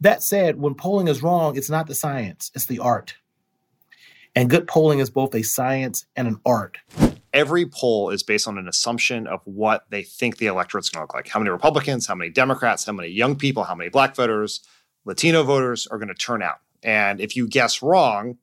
That 0.00 0.22
said, 0.22 0.56
when 0.56 0.74
polling 0.74 1.08
is 1.08 1.22
wrong, 1.22 1.56
it's 1.56 1.70
not 1.70 1.86
the 1.86 1.94
science; 1.94 2.50
it's 2.54 2.66
the 2.66 2.80
art 2.80 3.14
and 4.36 4.50
good 4.50 4.68
polling 4.68 4.98
is 4.98 5.08
both 5.08 5.34
a 5.34 5.42
science 5.42 6.04
and 6.14 6.28
an 6.28 6.38
art. 6.44 6.78
every 7.32 7.66
poll 7.66 8.08
is 8.08 8.22
based 8.22 8.48
on 8.48 8.56
an 8.56 8.66
assumption 8.66 9.26
of 9.26 9.40
what 9.44 9.84
they 9.90 10.02
think 10.02 10.38
the 10.38 10.46
electorate's 10.46 10.88
going 10.88 11.00
to 11.00 11.02
look 11.02 11.12
like. 11.12 11.28
How 11.28 11.38
many 11.38 11.50
Republicans, 11.50 12.06
how 12.06 12.14
many 12.14 12.30
Democrats, 12.30 12.86
how 12.86 12.94
many 12.94 13.08
young 13.08 13.36
people, 13.36 13.64
how 13.64 13.74
many 13.74 13.90
black 13.90 14.16
voters, 14.16 14.62
Latino 15.04 15.42
voters 15.42 15.86
are 15.86 15.98
going 15.98 16.08
to 16.08 16.14
turn 16.14 16.42
out. 16.42 16.60
And 16.82 17.20
if 17.20 17.36
you 17.36 17.46
guess 17.46 17.82
wrong, 17.82 18.38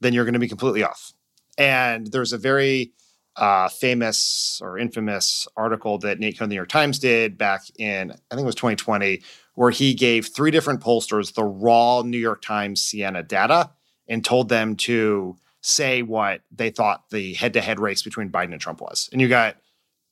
then 0.00 0.12
you're 0.12 0.24
going 0.24 0.34
to 0.34 0.38
be 0.38 0.48
completely 0.48 0.84
off. 0.84 1.12
And 1.58 2.06
there's 2.06 2.32
a 2.32 2.38
very 2.38 2.92
uh, 3.34 3.68
famous 3.68 4.60
or 4.62 4.78
infamous 4.78 5.48
article 5.56 5.98
that 5.98 6.20
Nate 6.20 6.38
Cohn 6.38 6.44
of 6.44 6.50
the 6.50 6.54
New 6.54 6.58
York 6.58 6.68
Times 6.68 7.00
did 7.00 7.36
back 7.36 7.62
in, 7.78 8.12
I 8.12 8.34
think 8.34 8.42
it 8.42 8.46
was 8.46 8.54
2020, 8.54 9.22
where 9.54 9.70
he 9.70 9.92
gave 9.92 10.28
three 10.28 10.52
different 10.52 10.80
pollsters 10.80 11.34
the 11.34 11.44
raw 11.44 12.02
New 12.02 12.18
York 12.18 12.42
Times 12.42 12.80
Siena 12.80 13.24
data 13.24 13.70
and 14.10 14.24
told 14.24 14.48
them 14.48 14.74
to 14.74 15.36
say 15.62 16.02
what 16.02 16.42
they 16.50 16.68
thought 16.70 17.08
the 17.10 17.32
head 17.34 17.54
to 17.54 17.60
head 17.60 17.78
race 17.78 18.02
between 18.02 18.30
Biden 18.30 18.52
and 18.52 18.60
Trump 18.60 18.80
was. 18.80 19.08
And 19.12 19.20
you 19.20 19.28
got 19.28 19.56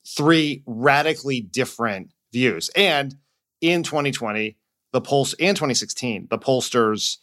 three 0.07 0.63
radically 0.67 1.41
different 1.41 2.13
views. 2.33 2.71
And 2.77 3.17
in 3.61 3.83
2020, 3.83 4.57
the 4.93 5.01
polls, 5.01 5.35
and 5.35 5.57
2016, 5.57 6.29
the 6.31 6.39
pollsters 6.39 7.19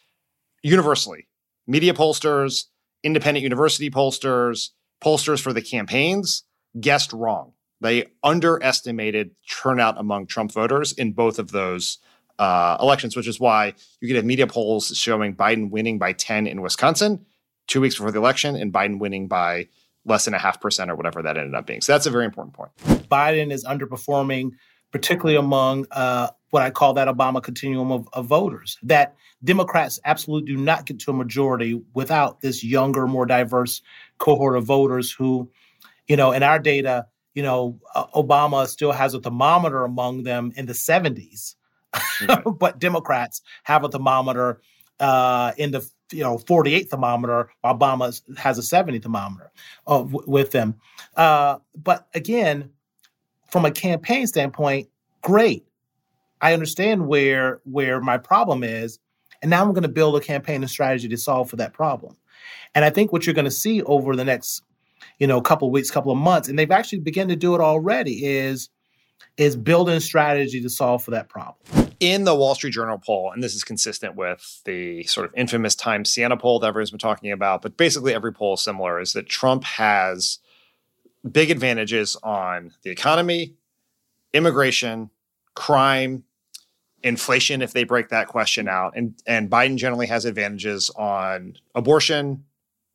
universally, 0.62 1.28
media 1.66 1.94
pollsters, 1.94 2.66
independent 3.04 3.44
university 3.44 3.90
pollsters, 3.90 4.72
pollsters 5.04 5.42
for 5.42 5.54
the 5.54 5.62
campaigns 5.62 6.44
guessed 6.80 7.14
wrong. 7.14 7.54
They 7.80 8.06
underestimated 8.24 9.32
turnout 9.50 10.00
among 10.00 10.28
Trump 10.28 10.52
voters 10.52 10.92
in 10.94 11.14
both 11.14 11.40
of 11.40 11.52
those 11.52 12.00
uh, 12.40 12.78
elections, 12.82 13.16
which 13.16 13.28
is 13.28 13.40
why 13.40 13.74
you 14.02 14.08
could 14.08 14.16
have 14.16 14.26
media 14.26 14.48
polls 14.48 14.96
showing 14.96 15.36
Biden 15.36 15.70
winning 15.70 15.98
by 15.98 16.14
10 16.14 16.48
in 16.48 16.62
Wisconsin 16.62 17.26
two 17.68 17.82
weeks 17.82 17.96
before 17.96 18.12
the 18.12 18.20
election 18.20 18.56
and 18.56 18.72
Biden 18.72 19.00
winning 19.00 19.28
by 19.28 19.68
less 20.06 20.26
than 20.26 20.34
a 20.34 20.40
half 20.40 20.62
percent 20.62 20.92
or 20.92 20.96
whatever 20.96 21.22
that 21.22 21.38
ended 21.38 21.56
up 21.56 21.66
being. 21.66 21.82
So 21.82 21.92
that's 21.92 22.06
a 22.06 22.12
very 22.12 22.26
important 22.26 22.54
point. 22.54 22.72
Biden 23.10 23.52
is 23.52 23.64
underperforming, 23.66 24.52
particularly 24.92 25.36
among 25.36 25.88
uh, 25.92 26.30
what 26.52 26.64
I 26.64 26.70
call 26.70 26.94
that 26.94 27.08
Obama 27.08 27.42
continuum 27.42 27.92
of, 27.92 28.08
of, 28.14 28.28
voters. 28.28 28.78
That 28.84 29.16
Democrats 29.44 30.00
absolutely 30.06 30.54
do 30.54 30.62
not 30.62 30.86
get 30.86 31.00
to 31.00 31.12
a 31.12 31.14
majority 31.14 31.82
without 31.94 32.42
this 32.42 32.64
younger, 32.64 33.08
more 33.08 33.26
diverse 33.26 33.82
cohort 34.20 34.56
of 34.56 34.64
voters 34.64 35.12
who, 35.12 35.50
you 36.08 36.16
know, 36.16 36.32
in 36.32 36.44
our 36.44 36.60
data, 36.60 37.08
you 37.34 37.44
know, 37.44 37.80
uh, 37.94 38.06
Obama 38.16 38.68
still 38.68 38.92
has 38.92 39.14
a 39.14 39.20
thermometer 39.20 39.84
among 39.84 40.24
them 40.24 40.54
in 40.56 40.66
the 40.68 40.74
70s, 40.74 41.56
right. 42.28 42.44
but 42.60 42.80
Democrats 42.80 43.42
have 43.64 43.84
a 43.84 43.90
thermometer 43.90 44.62
uh, 45.00 45.52
in 45.58 45.72
the 45.72 45.88
you 46.12 46.24
know 46.24 46.38
48 46.38 46.90
thermometer 46.90 47.50
obama 47.64 48.22
has 48.38 48.58
a 48.58 48.64
70 48.64 49.00
thermometer 49.00 49.52
uh, 49.88 50.00
w- 50.00 50.24
with 50.28 50.52
them. 50.52 50.76
Uh, 51.16 51.58
but 51.76 52.08
again 52.14 52.70
from 53.50 53.66
a 53.66 53.72
campaign 53.72 54.28
standpoint 54.28 54.90
great. 55.22 55.66
I 56.42 56.54
understand 56.54 57.08
where 57.08 57.62
where 57.64 58.00
my 58.02 58.18
problem 58.18 58.64
is 58.64 59.00
and 59.42 59.50
now 59.50 59.62
i'm 59.62 59.70
going 59.70 59.84
to 59.84 59.90
build 59.90 60.16
a 60.16 60.22
campaign 60.22 60.62
and 60.62 60.70
strategy 60.70 61.08
to 61.08 61.18
solve 61.18 61.50
for 61.50 61.56
that 61.56 61.74
problem. 61.74 62.16
And 62.76 62.86
i 62.86 62.90
think 62.90 63.12
what 63.12 63.26
you're 63.26 63.36
going 63.36 63.46
to 63.46 63.52
see 63.52 63.82
over 63.84 64.16
the 64.16 64.26
next 64.26 64.62
you 65.20 65.28
know 65.28 65.42
couple 65.42 65.68
of 65.68 65.72
weeks 65.72 65.92
couple 65.92 66.12
of 66.12 66.18
months 66.18 66.48
and 66.48 66.58
they've 66.58 66.72
actually 66.72 67.00
begun 67.00 67.28
to 67.28 67.36
do 67.36 67.56
it 67.56 67.62
already 67.62 68.26
is 68.26 68.70
is 69.38 69.56
building 69.56 70.00
strategy 70.00 70.62
to 70.62 70.70
solve 70.70 71.04
for 71.04 71.12
that 71.12 71.30
problem 71.30 71.85
in 72.00 72.24
the 72.24 72.36
Wall 72.36 72.56
Street 72.56 72.74
Journal 72.74 72.98
poll, 72.98 73.32
and 73.32 73.44
this 73.44 73.56
is 73.56 73.64
consistent 73.64 74.16
with 74.16 74.62
the 74.66 75.04
sort 75.04 75.26
of 75.26 75.34
infamous 75.36 75.76
Times 75.76 76.10
Siena 76.10 76.38
poll 76.38 76.60
that 76.60 76.68
everyone's 76.68 76.92
been 76.92 77.00
talking 77.00 77.32
about, 77.32 77.62
but 77.62 77.78
basically 77.78 78.14
every 78.14 78.34
poll 78.34 78.56
is 78.56 78.62
similar, 78.62 79.00
is 79.00 79.14
that 79.14 79.28
Trump 79.28 79.64
has 79.64 80.40
big 81.30 81.52
advantages 81.52 82.16
on 82.24 82.74
the 82.84 82.90
economy, 82.90 83.56
immigration, 84.34 85.10
crime, 85.56 86.24
inflation, 87.04 87.62
if 87.62 87.74
they 87.74 87.84
break 87.84 88.10
that 88.10 88.28
question 88.28 88.68
out, 88.68 88.94
and 88.96 89.16
and 89.26 89.50
Biden 89.50 89.78
generally 89.78 90.08
has 90.08 90.26
advantages 90.26 90.90
on 90.96 91.58
abortion 91.74 92.44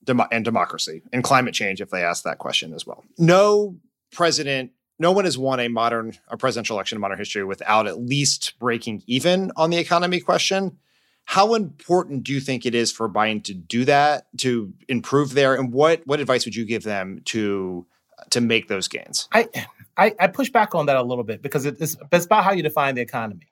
dem- 0.05 0.23
and 0.33 0.45
democracy 0.45 1.03
and 1.13 1.23
climate 1.23 1.55
change, 1.55 1.81
if 1.81 1.91
they 1.91 2.05
ask 2.05 2.25
that 2.25 2.39
question 2.39 2.75
as 2.75 2.87
well. 2.87 3.05
No 3.19 3.77
president 4.13 4.73
no 5.01 5.11
one 5.11 5.25
has 5.25 5.37
won 5.37 5.59
a 5.59 5.69
modern 5.69 6.13
a 6.29 6.37
presidential 6.37 6.77
election 6.77 6.97
in 6.97 7.01
modern 7.01 7.19
history 7.19 7.43
without 7.43 7.89
at 7.89 7.99
least 7.99 8.53
breaking 8.61 9.03
even 9.07 9.51
on 9.57 9.71
the 9.71 9.79
economy 9.79 10.21
question. 10.21 10.77
How 11.25 11.55
important 11.55 12.25
do 12.25 12.33
you 12.33 12.41
think 12.41 12.67
it 12.67 12.75
is 12.75 12.93
for 12.93 13.09
Biden 13.09 13.43
to 13.45 13.55
do 13.55 13.85
that 13.87 14.27
to 14.39 14.73
improve 14.89 15.35
there? 15.35 15.55
And 15.55 15.73
what 15.73 16.03
what 16.07 16.21
advice 16.21 16.45
would 16.45 16.55
you 16.55 16.65
give 16.65 16.85
them 16.85 17.23
to 17.27 17.87
to 18.31 18.41
make 18.41 18.69
those 18.69 18.89
gains? 18.89 19.29
I 19.33 19.49
I, 19.97 20.15
I 20.21 20.27
push 20.27 20.51
back 20.51 20.75
on 20.75 20.87
that 20.87 20.97
a 20.97 21.03
little 21.03 21.25
bit 21.25 21.43
because 21.43 21.67
it's 21.67 21.97
it's 22.13 22.27
about 22.27 22.45
how 22.45 22.53
you 22.53 22.63
define 22.63 22.95
the 22.95 23.01
economy. 23.01 23.47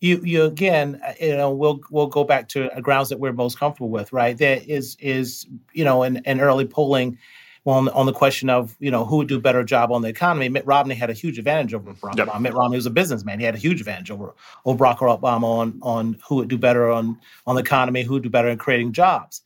You 0.00 0.20
you 0.24 0.44
again, 0.44 1.00
you 1.20 1.36
know, 1.36 1.52
we'll 1.52 1.80
we'll 1.90 2.06
go 2.06 2.24
back 2.24 2.48
to 2.50 2.68
grounds 2.80 3.10
that 3.10 3.20
we're 3.20 3.32
most 3.32 3.58
comfortable 3.58 3.90
with, 3.90 4.12
right? 4.12 4.36
There 4.36 4.60
is 4.66 4.96
is 4.98 5.46
you 5.72 5.84
know, 5.84 6.02
in, 6.02 6.22
in 6.24 6.40
early 6.40 6.64
polling 6.64 7.18
on 7.66 7.88
on 7.90 8.06
the 8.06 8.12
question 8.12 8.48
of 8.48 8.76
you 8.80 8.90
know 8.90 9.04
who 9.04 9.16
would 9.16 9.28
do 9.28 9.36
a 9.36 9.40
better 9.40 9.62
job 9.62 9.92
on 9.92 10.02
the 10.02 10.08
economy, 10.08 10.48
Mitt 10.48 10.66
Romney 10.66 10.94
had 10.94 11.10
a 11.10 11.12
huge 11.12 11.38
advantage 11.38 11.74
over 11.74 11.92
Barack 11.92 12.16
yep. 12.16 12.28
Obama. 12.28 12.40
Mitt 12.40 12.54
Romney 12.54 12.76
was 12.76 12.86
a 12.86 12.90
businessman; 12.90 13.38
he 13.38 13.44
had 13.44 13.54
a 13.54 13.58
huge 13.58 13.80
advantage 13.80 14.10
over, 14.10 14.34
over 14.64 14.84
Barack 14.84 14.98
Obama 14.98 15.44
on 15.44 15.78
on 15.82 16.18
who 16.26 16.36
would 16.36 16.48
do 16.48 16.58
better 16.58 16.90
on 16.90 17.18
on 17.46 17.56
the 17.56 17.60
economy, 17.60 18.02
who 18.02 18.14
would 18.14 18.22
do 18.22 18.30
better 18.30 18.48
in 18.48 18.58
creating 18.58 18.92
jobs. 18.92 19.42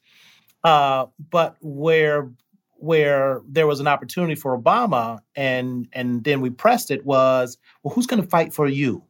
Uh, 0.62 1.06
but 1.30 1.56
where 1.60 2.30
where 2.76 3.40
there 3.48 3.66
was 3.66 3.80
an 3.80 3.88
opportunity 3.88 4.34
for 4.34 4.56
Obama, 4.56 5.20
and 5.34 5.88
and 5.92 6.22
then 6.22 6.40
we 6.40 6.50
pressed 6.50 6.90
it 6.90 7.04
was, 7.04 7.58
well, 7.82 7.94
who's 7.94 8.06
going 8.06 8.22
to 8.22 8.28
fight 8.28 8.52
for 8.52 8.68
you, 8.68 9.02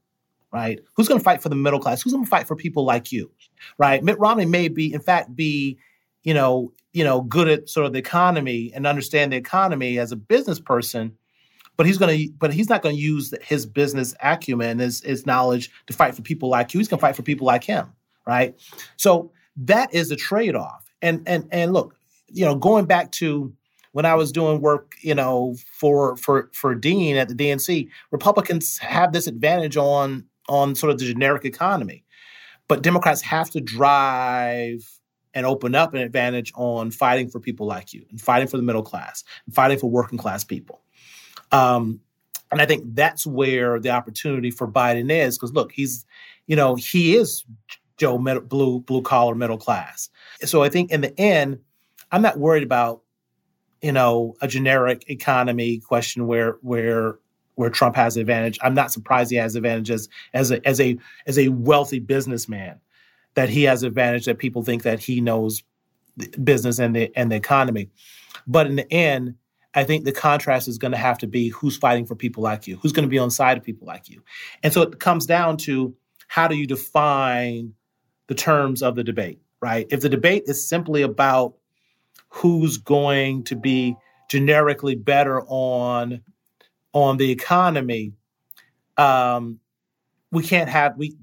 right? 0.50 0.80
Who's 0.96 1.08
going 1.08 1.20
to 1.20 1.25
fight 1.25 1.42
for 1.42 1.50
the 1.50 1.56
middle 1.56 1.80
class? 1.80 2.00
Who's 2.00 2.12
going 2.14 2.25
to 2.25 2.30
fight 2.30 2.46
for 2.46 2.56
people 2.56 2.84
like 2.84 3.12
you, 3.12 3.30
right? 3.76 4.02
Mitt 4.02 4.18
Romney 4.18 4.46
may 4.46 4.68
be, 4.68 4.94
in 4.94 5.00
fact, 5.00 5.37
be 5.37 5.78
you 6.25 6.34
know, 6.34 6.73
you 6.95 7.03
know, 7.03 7.21
good 7.21 7.49
at 7.49 7.69
sort 7.69 7.85
of 7.85 7.93
the 7.93 7.99
economy 7.99 8.73
and 8.73 8.87
understand 8.87 9.33
the 9.33 9.37
economy 9.37 9.99
as 9.99 10.13
a 10.13 10.17
business 10.17 10.61
person, 10.61 11.13
but 11.77 11.87
he's 11.87 11.99
going 11.99 12.17
to, 12.17 12.33
but 12.39 12.55
he's 12.55 12.69
not 12.69 12.83
going 12.83 12.95
to 12.95 13.03
use 13.03 13.35
his 13.43 13.67
business 13.67 14.15
acumen, 14.23 14.79
his, 14.79 15.03
his 15.03 15.27
knowledge 15.27 15.71
to 15.89 15.93
fight 15.93 16.15
for 16.15 16.23
people 16.23 16.49
like 16.49 16.73
you. 16.73 16.79
He's 16.79 16.87
going 16.87 16.99
to 16.99 17.03
fight 17.03 17.17
for 17.17 17.23
people 17.23 17.47
like 17.47 17.65
him, 17.65 17.93
right? 18.27 18.55
So 18.97 19.33
that 19.57 19.93
is 19.93 20.13
a 20.13 20.17
trade 20.17 20.55
off. 20.55 20.89
And 21.03 21.23
and 21.27 21.47
and 21.51 21.73
look, 21.73 21.97
you 22.29 22.45
know, 22.45 22.55
going 22.55 22.87
back 22.87 23.11
to 23.13 23.53
when 23.93 24.07
I 24.07 24.15
was 24.15 24.33
doing 24.33 24.61
work, 24.61 24.95
you 25.03 25.15
know, 25.15 25.57
for 25.67 26.17
for 26.17 26.49
for 26.55 26.77
Dean 26.77 27.17
at 27.17 27.29
the 27.29 27.35
DNC, 27.35 27.89
Republicans 28.13 28.79
have 28.79 29.13
this 29.13 29.27
advantage 29.27 29.77
on 29.77 30.25
on 30.49 30.77
sort 30.77 30.93
of 30.93 30.99
the 30.99 31.07
generic 31.07 31.45
economy, 31.45 32.05
but 32.69 32.83
Democrats 32.83 33.21
have 33.23 33.51
to 33.51 33.61
drive 33.61 34.89
and 35.35 35.45
open 35.47 35.75
up 35.75 35.95
an 35.95 36.00
advantage 36.00 36.53
on 36.55 36.91
fighting 36.91 37.29
for 37.29 37.41
people 37.41 37.67
like 37.67 37.93
you 37.93 38.05
and 38.11 38.21
fighting 38.21 38.49
for 38.49 38.57
the 38.57 38.62
middle 38.62 38.83
class 38.83 39.25
and 39.47 39.55
fighting 39.55 39.79
for 39.79 39.91
working 39.91 40.19
class 40.19 40.45
people. 40.45 40.81
Um, 41.53 42.00
and 42.53 42.61
I 42.62 42.67
think 42.67 42.85
that's 42.95 43.26
where 43.26 43.81
the 43.81 43.91
opportunity 43.91 44.50
for 44.50 44.69
Biden 44.69 45.11
is 45.11 45.37
because 45.37 45.53
look, 45.53 45.73
he's, 45.73 46.07
you 46.47 46.57
know, 46.57 46.75
he 46.76 47.17
is 47.17 47.45
Joe 47.97 48.19
blue 48.19 48.81
blue 48.81 49.03
collar 49.03 49.35
middle 49.35 49.59
class. 49.59 50.09
So 50.45 50.62
I 50.62 50.69
think 50.69 50.91
in 50.91 51.00
the 51.00 51.19
end, 51.21 51.59
I'm 52.12 52.23
not 52.23 52.38
worried 52.38 52.62
about 52.62 53.03
you 53.83 53.93
know 53.93 54.35
a 54.41 54.49
generic 54.49 55.05
economy 55.09 55.79
question 55.79 56.26
where 56.26 56.57
where 56.62 57.19
where 57.57 57.71
Trump 57.71 57.95
has 57.97 58.17
advantage. 58.17 58.59
I'm 58.62 58.75
not 58.75 58.93
surprised 58.93 59.31
he 59.31 59.37
has 59.37 59.57
advantages 59.57 60.09
as 60.33 60.50
a 60.50 60.67
as 60.67 60.81
a 60.81 60.99
as 61.26 61.38
a 61.38 61.49
wealthy 61.49 62.00
businessman 62.00 62.81
that 63.35 63.49
he 63.49 63.64
has 63.64 63.83
advantage 63.83 64.26
that 64.26 64.38
people 64.38 64.62
think 64.62 64.83
that 64.85 65.00
he 65.00 65.21
knows 65.21 65.62
business 66.43 66.79
and 66.79 66.95
the 66.95 67.12
and 67.17 67.31
the 67.31 67.37
economy. 67.37 67.91
But 68.47 68.67
in 68.67 68.76
the 68.76 68.93
end, 68.93 69.35
I 69.75 69.85
think 69.85 70.05
the 70.05 70.12
contrast 70.12 70.69
is 70.69 70.79
going 70.79 70.93
to 70.93 70.99
have 70.99 71.19
to 71.19 71.26
be 71.26 71.49
who's 71.49 71.76
fighting 71.76 72.07
for 72.07 72.14
people 72.14 72.43
like 72.43 72.67
you, 72.67 72.76
who's 72.76 72.93
going 72.93 73.07
to 73.07 73.11
be 73.11 73.19
on 73.19 73.29
the 73.29 73.35
side 73.35 73.59
of 73.59 73.64
people 73.64 73.87
like 73.87 74.09
you. 74.09 74.23
And 74.62 74.73
so 74.73 74.83
it 74.83 75.00
comes 75.00 75.26
down 75.26 75.57
to 75.59 75.95
how 76.29 76.49
do 76.49 76.57
you 76.57 76.67
define 76.67 77.75
the 78.29 78.35
terms 78.35 78.83
of 78.83 78.95
the 78.95 79.05
debate, 79.05 79.41
right? 79.61 79.87
If 79.91 80.00
the 80.00 80.09
debate 80.09 80.45
is 80.47 80.69
simply 80.69 81.03
about 81.03 81.55
who's 82.29 82.79
going 82.79 83.45
to 83.45 83.57
be 83.57 83.97
generically 84.31 84.95
better 84.95 85.43
on 85.47 86.23
on 86.93 87.17
the 87.17 87.31
economy, 87.33 88.12
um, 88.97 89.59
we 90.31 90.45
can't 90.45 90.69
have 90.69 90.97
we 90.97 91.17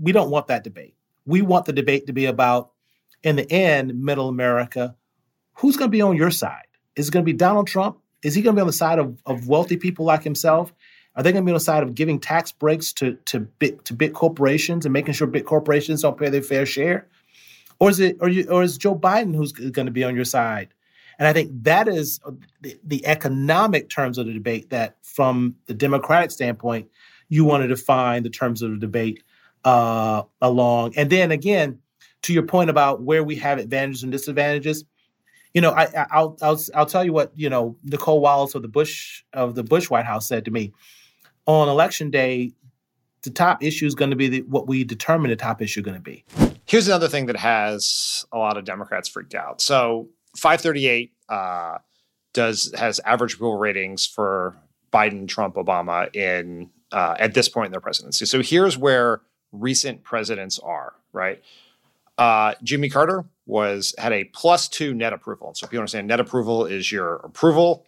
we 0.00 0.10
don't 0.12 0.30
want 0.30 0.48
that 0.48 0.64
debate 0.64 0.96
we 1.26 1.42
want 1.42 1.66
the 1.66 1.72
debate 1.72 2.06
to 2.06 2.12
be 2.12 2.26
about, 2.26 2.72
in 3.22 3.36
the 3.36 3.50
end, 3.50 4.02
middle 4.02 4.28
America, 4.28 4.96
who's 5.54 5.76
going 5.76 5.90
to 5.90 5.96
be 5.96 6.02
on 6.02 6.16
your 6.16 6.30
side? 6.30 6.66
Is 6.96 7.08
it 7.08 7.12
going 7.12 7.24
to 7.24 7.32
be 7.32 7.36
Donald 7.36 7.66
Trump? 7.66 7.98
Is 8.22 8.34
he 8.34 8.42
going 8.42 8.54
to 8.54 8.58
be 8.58 8.62
on 8.62 8.66
the 8.66 8.72
side 8.72 8.98
of, 8.98 9.20
of 9.26 9.48
wealthy 9.48 9.76
people 9.76 10.04
like 10.04 10.22
himself? 10.22 10.72
Are 11.14 11.22
they 11.22 11.32
going 11.32 11.44
to 11.44 11.46
be 11.46 11.52
on 11.52 11.56
the 11.56 11.60
side 11.60 11.82
of 11.82 11.94
giving 11.94 12.18
tax 12.20 12.52
breaks 12.52 12.92
to 12.94 13.18
to 13.26 13.40
big 13.40 13.84
to 13.84 13.94
big 13.94 14.14
corporations 14.14 14.86
and 14.86 14.92
making 14.92 15.14
sure 15.14 15.26
big 15.26 15.44
corporations 15.44 16.02
don't 16.02 16.18
pay 16.18 16.30
their 16.30 16.42
fair 16.42 16.64
share? 16.64 17.06
Or 17.78 17.90
is 17.90 18.00
it 18.00 18.16
or, 18.20 18.28
you, 18.28 18.48
or 18.48 18.62
is 18.62 18.78
Joe 18.78 18.94
Biden 18.96 19.34
who's 19.34 19.52
going 19.52 19.86
to 19.86 19.92
be 19.92 20.04
on 20.04 20.14
your 20.14 20.24
side 20.24 20.72
And 21.18 21.28
I 21.28 21.32
think 21.32 21.50
that 21.64 21.88
is 21.88 22.20
the, 22.60 22.78
the 22.84 23.06
economic 23.06 23.88
terms 23.90 24.18
of 24.18 24.26
the 24.26 24.32
debate 24.32 24.70
that, 24.70 24.96
from 25.02 25.56
the 25.66 25.74
Democratic 25.74 26.30
standpoint, 26.30 26.88
you 27.28 27.44
want 27.44 27.62
to 27.62 27.68
define 27.68 28.22
the 28.22 28.30
terms 28.30 28.62
of 28.62 28.70
the 28.70 28.76
debate 28.76 29.22
uh, 29.64 30.22
along. 30.40 30.94
And 30.96 31.10
then 31.10 31.30
again, 31.30 31.78
to 32.22 32.32
your 32.32 32.44
point 32.44 32.70
about 32.70 33.02
where 33.02 33.24
we 33.24 33.36
have 33.36 33.58
advantages 33.58 34.02
and 34.02 34.12
disadvantages, 34.12 34.84
you 35.54 35.60
know, 35.60 35.72
I, 35.72 36.06
I'll 36.10 36.36
I'll 36.40 36.60
I'll 36.74 36.86
tell 36.86 37.04
you 37.04 37.12
what 37.12 37.32
you 37.34 37.50
know 37.50 37.76
Nicolle 37.84 38.20
Wallace 38.20 38.54
of 38.54 38.62
the 38.62 38.68
Bush 38.68 39.22
of 39.32 39.54
the 39.54 39.62
Bush 39.62 39.90
White 39.90 40.06
House 40.06 40.26
said 40.26 40.44
to 40.46 40.50
me 40.50 40.72
on 41.46 41.68
election 41.68 42.10
day. 42.10 42.52
The 43.22 43.30
top 43.30 43.62
issue 43.62 43.86
is 43.86 43.94
going 43.94 44.10
to 44.10 44.16
be 44.16 44.26
the, 44.26 44.40
what 44.42 44.66
we 44.66 44.82
determine 44.82 45.30
the 45.30 45.36
top 45.36 45.62
issue 45.62 45.80
going 45.80 45.96
to 45.96 46.02
be. 46.02 46.24
Here's 46.66 46.88
another 46.88 47.06
thing 47.06 47.26
that 47.26 47.36
has 47.36 48.26
a 48.32 48.38
lot 48.38 48.56
of 48.56 48.64
Democrats 48.64 49.08
freaked 49.08 49.36
out. 49.36 49.60
So 49.60 50.08
538 50.36 51.12
uh, 51.28 51.78
does 52.32 52.74
has 52.76 52.98
average 53.04 53.34
approval 53.34 53.58
ratings 53.58 54.06
for 54.06 54.56
Biden, 54.92 55.28
Trump, 55.28 55.54
Obama 55.54 56.14
in 56.16 56.70
uh, 56.90 57.14
at 57.18 57.34
this 57.34 57.48
point 57.48 57.66
in 57.66 57.72
their 57.72 57.80
presidency. 57.80 58.26
So 58.26 58.42
here's 58.42 58.76
where 58.76 59.20
recent 59.52 60.02
presidents 60.02 60.58
are. 60.58 60.94
Right, 61.12 61.42
uh, 62.18 62.54
Jimmy 62.62 62.88
Carter 62.88 63.24
was 63.46 63.94
had 63.98 64.12
a 64.12 64.24
plus 64.24 64.68
two 64.68 64.94
net 64.94 65.12
approval. 65.12 65.52
So 65.54 65.66
if 65.66 65.72
you 65.72 65.78
understand, 65.78 66.08
net 66.08 66.20
approval 66.20 66.66
is 66.66 66.90
your 66.90 67.16
approval 67.16 67.86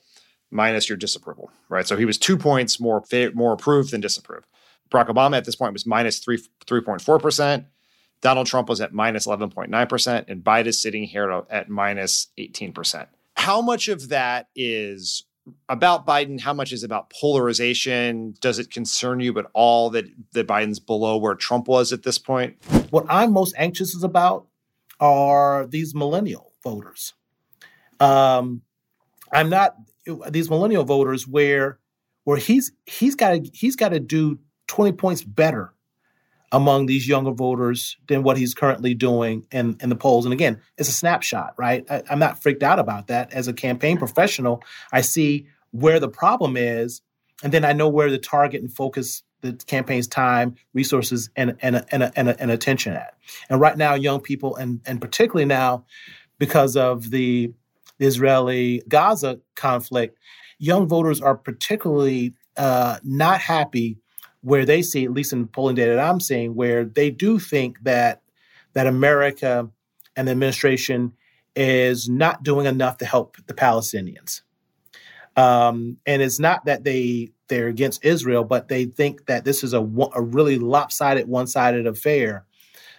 minus 0.51 0.89
your 0.89 0.99
disapproval. 0.99 1.51
Right, 1.69 1.87
so 1.87 1.97
he 1.97 2.05
was 2.05 2.19
two 2.19 2.37
points 2.37 2.79
more 2.79 3.03
more 3.35 3.53
approved 3.53 3.91
than 3.91 4.01
disapproved. 4.01 4.47
Barack 4.91 5.09
Obama 5.09 5.37
at 5.37 5.45
this 5.45 5.57
point 5.57 5.73
was 5.73 5.87
minus 5.87 6.19
three 6.19 6.41
three 6.67 6.81
point 6.81 7.01
four 7.01 7.19
percent. 7.19 7.67
Donald 8.25 8.47
Trump 8.47 8.71
was 8.71 8.81
at 8.81 8.95
minus 8.95 9.27
11.9%, 9.27 10.25
and 10.29 10.43
Biden 10.43 10.67
is 10.67 10.81
sitting 10.81 11.05
here 11.05 11.43
at 11.51 11.69
minus 11.69 12.29
18%. 12.39 13.07
How 13.37 13.61
much 13.61 13.89
of 13.89 14.09
that 14.09 14.49
is 14.57 15.25
about 15.69 16.07
Biden? 16.07 16.41
How 16.41 16.53
much 16.53 16.73
is 16.73 16.85
about 16.85 17.11
polarization? 17.11 18.35
Does 18.41 18.59
it 18.59 18.71
concern 18.71 19.21
you 19.21 19.39
at 19.39 19.47
all 19.53 19.91
that, 19.91 20.07
that 20.33 20.47
Biden's 20.47 20.81
below 20.81 21.17
where 21.17 21.35
Trump 21.35 21.69
was 21.69 21.93
at 21.93 22.03
this 22.03 22.19
point? 22.19 22.57
What 22.91 23.07
I'm 23.09 23.33
most 23.33 23.55
anxious 23.57 24.03
about 24.03 24.47
are 25.01 25.67
these 25.67 25.95
millennial 25.95 26.53
voters. 26.63 27.13
Um, 28.01 28.63
I'm 29.33 29.51
not 29.51 29.77
these 30.31 30.49
millennial 30.51 30.85
voters 30.85 31.27
where 31.27 31.79
where 32.25 32.39
he's 32.39 32.73
he's 32.87 33.15
got 33.15 33.41
he's 33.53 33.77
got 33.77 33.91
to 33.91 34.01
do 34.01 34.39
20 34.69 34.93
points 34.93 35.23
better 35.23 35.74
among 36.55 36.87
these 36.87 37.09
younger 37.09 37.33
voters 37.33 37.97
than 38.07 38.23
what 38.23 38.37
he's 38.37 38.55
currently 38.55 38.95
doing 38.95 39.45
in, 39.51 39.77
in 39.81 39.89
the 39.89 39.97
polls. 39.97 40.25
And 40.25 40.33
again, 40.33 40.61
it's 40.79 40.89
a 40.89 40.93
snapshot, 40.93 41.53
right? 41.59 41.85
I, 41.91 42.05
I'm 42.09 42.21
not 42.21 42.41
freaked 42.41 42.63
out 42.63 42.79
about 42.79 43.09
that. 43.09 43.33
As 43.33 43.49
a 43.49 43.53
campaign 43.53 43.99
professional, 43.99 44.63
I 44.93 45.01
see 45.01 45.49
where 45.73 45.99
the 45.99 46.09
problem 46.09 46.57
is, 46.57 47.03
and 47.43 47.53
then 47.53 47.65
I 47.65 47.73
know 47.73 47.89
where 47.89 48.09
the 48.09 48.19
target 48.19 48.63
and 48.63 48.73
focus 48.73 49.25
the 49.41 49.55
campaign's 49.67 50.07
time, 50.07 50.55
resources, 50.73 51.29
and 51.35 51.57
and 51.61 51.85
and, 51.91 52.13
and, 52.15 52.29
and 52.29 52.51
attention 52.53 52.93
at. 52.93 53.15
And 53.51 53.61
right 53.61 53.77
now, 53.77 53.95
young 53.95 54.21
people, 54.21 54.55
and 54.55 54.81
and 54.87 55.01
particularly 55.01 55.47
now, 55.47 55.87
because 56.39 56.77
of 56.77 57.11
the 57.11 57.53
Israeli 57.99 58.81
Gaza 58.87 59.41
conflict, 59.57 60.17
young 60.61 60.87
voters 60.87 61.21
are 61.21 61.37
particularly 61.37 62.35
uh, 62.57 62.99
not 63.03 63.41
happy 63.41 63.99
where 64.45 64.67
they 64.67 64.83
see, 64.83 65.05
at 65.05 65.13
least 65.13 65.33
in 65.33 65.47
polling 65.49 65.75
data 65.75 65.95
that 65.95 66.05
I'm 66.11 66.21
seeing, 66.21 66.55
where 66.55 66.85
they 66.85 67.11
do 67.11 67.39
think 67.39 67.83
that 67.83 68.21
that 68.75 68.87
America 68.87 69.71
and 70.17 70.29
the 70.29 70.33
administration 70.33 71.13
is 71.57 72.09
not 72.09 72.43
doing 72.43 72.67
enough 72.67 72.99
to 72.99 73.07
help 73.07 73.37
the 73.47 73.55
Palestinians. 73.55 74.43
Um, 75.37 75.97
and 76.07 76.21
it's 76.21 76.39
not 76.39 76.67
that 76.67 76.85
they 76.85 77.31
they're 77.49 77.69
against 77.69 78.05
Israel, 78.05 78.45
but 78.45 78.69
they 78.69 78.85
think 78.85 79.27
that 79.27 79.45
this 79.45 79.65
is 79.65 79.73
a 79.73 79.81
a 80.15 80.23
really 80.23 80.59
lopsided, 80.59 81.27
one-sided 81.27 81.87
affair, 81.87 82.45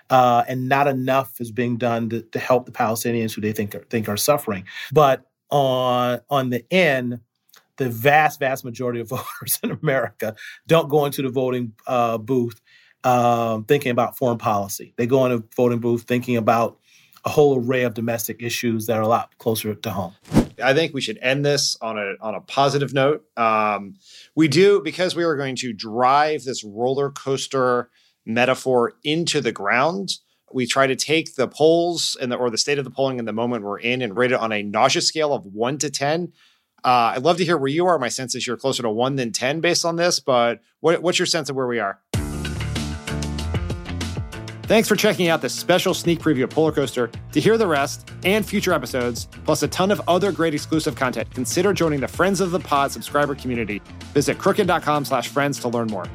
uh, 0.10 0.44
and 0.48 0.68
not 0.68 0.88
enough 0.88 1.40
is 1.40 1.52
being 1.52 1.78
done 1.78 2.10
to, 2.10 2.22
to 2.22 2.40
help 2.40 2.66
the 2.66 2.72
Palestinians 2.72 3.34
who 3.34 3.42
they 3.42 3.54
think 3.54 3.76
are, 3.76 3.86
think 3.90 4.10
are 4.10 4.18
suffering. 4.18 4.66
But 4.92 5.26
on 5.52 6.22
on 6.30 6.50
the 6.50 6.66
end, 6.74 7.20
the 7.78 7.90
vast, 7.90 8.40
vast 8.40 8.64
majority 8.66 9.00
of 9.00 9.10
voters 9.10 9.60
in 9.64 9.72
America 9.72 10.36
don't 10.68 10.90
go 10.90 11.06
into 11.06 11.22
the 11.22 11.30
voting 11.30 11.74
uh, 11.88 12.18
booth 12.18 12.62
um, 13.04 13.66
thinking 13.66 13.92
about 13.92 14.18
foreign 14.18 14.40
policy. 14.40 14.94
They 14.98 15.08
go 15.08 15.26
into 15.26 15.38
the 15.38 15.48
voting 15.56 15.80
booth 15.80 16.04
thinking 16.04 16.38
about 16.38 16.80
a 17.24 17.30
whole 17.30 17.60
array 17.60 17.84
of 17.84 17.94
domestic 17.94 18.42
issues 18.42 18.88
that 18.88 18.98
are 18.98 19.04
a 19.04 19.08
lot 19.08 19.38
closer 19.38 19.74
to 19.74 19.92
home. 19.92 20.14
I 20.64 20.74
think 20.74 20.94
we 20.94 21.02
should 21.02 21.20
end 21.22 21.46
this 21.46 21.78
on 21.82 21.98
a 21.98 22.14
on 22.22 22.36
a 22.36 22.42
positive 22.42 22.94
note. 22.94 23.26
Um, 23.38 23.96
we 24.36 24.48
do 24.48 24.82
because 24.82 25.16
we 25.16 25.24
are 25.24 25.36
going 25.36 25.56
to 25.58 25.74
drive 25.74 26.44
this 26.44 26.64
roller 26.64 27.12
coaster 27.12 27.90
metaphor 28.26 28.94
into 29.04 29.42
the 29.42 29.52
ground. 29.52 30.18
We 30.54 30.66
try 30.66 30.88
to 30.88 30.96
take 30.96 31.36
the 31.36 31.48
polls 31.48 32.16
and 32.22 32.32
the, 32.32 32.38
or 32.38 32.50
the 32.50 32.58
state 32.58 32.78
of 32.78 32.86
the 32.86 32.92
polling 32.92 33.20
in 33.20 33.26
the 33.26 33.34
moment 33.34 33.66
we're 33.66 33.80
in 33.80 34.02
and 34.02 34.16
rate 34.16 34.32
it 34.32 34.40
on 34.40 34.52
a 34.52 34.64
nausea 34.64 35.02
scale 35.02 35.34
of 35.34 35.46
one 35.46 35.78
to 35.80 35.90
ten 35.90 36.32
uh, 36.86 37.14
I'd 37.16 37.24
love 37.24 37.38
to 37.38 37.46
hear 37.46 37.58
where 37.58 37.68
you 37.68 37.88
are. 37.88 37.98
My 37.98 38.10
sense 38.10 38.36
is 38.36 38.46
you're 38.46 38.58
closer 38.58 38.84
to 38.84 38.92
one 38.92 39.16
than 39.16 39.32
10 39.32 39.60
based 39.60 39.86
on 39.86 39.96
this, 39.96 40.20
but 40.20 40.62
what, 40.82 41.02
what's 41.02 41.18
your 41.18 41.26
sense 41.26 41.50
of 41.50 41.56
where 41.56 41.66
we 41.66 41.80
are? 41.80 42.00
Thanks 44.68 44.88
for 44.88 44.96
checking 44.96 45.28
out 45.28 45.42
this 45.42 45.54
special 45.54 45.94
sneak 45.94 46.20
preview 46.20 46.44
of 46.44 46.50
Pollercoaster. 46.50 47.14
To 47.34 47.40
hear 47.40 47.58
the 47.58 47.68
rest 47.68 48.10
and 48.24 48.46
future 48.46 48.74
episodes, 48.74 49.28
plus 49.46 49.64
a 49.64 49.68
ton 49.68 49.92
of 49.92 50.02
other 50.08 50.32
great 50.32 50.54
exclusive 50.54 50.96
content, 50.96 51.30
consider 51.32 51.74
joining 51.74 52.02
the 52.02 52.08
Friends 52.08 52.40
of 52.40 52.52
the 52.52 52.60
Pod 52.60 52.92
subscriber 52.92 53.36
community. 53.36 53.82
Visit 54.14 54.38
crooked.com 54.38 55.06
slash 55.06 55.28
friends 55.28 55.60
to 55.60 55.68
learn 55.68 55.88
more. 55.88 56.06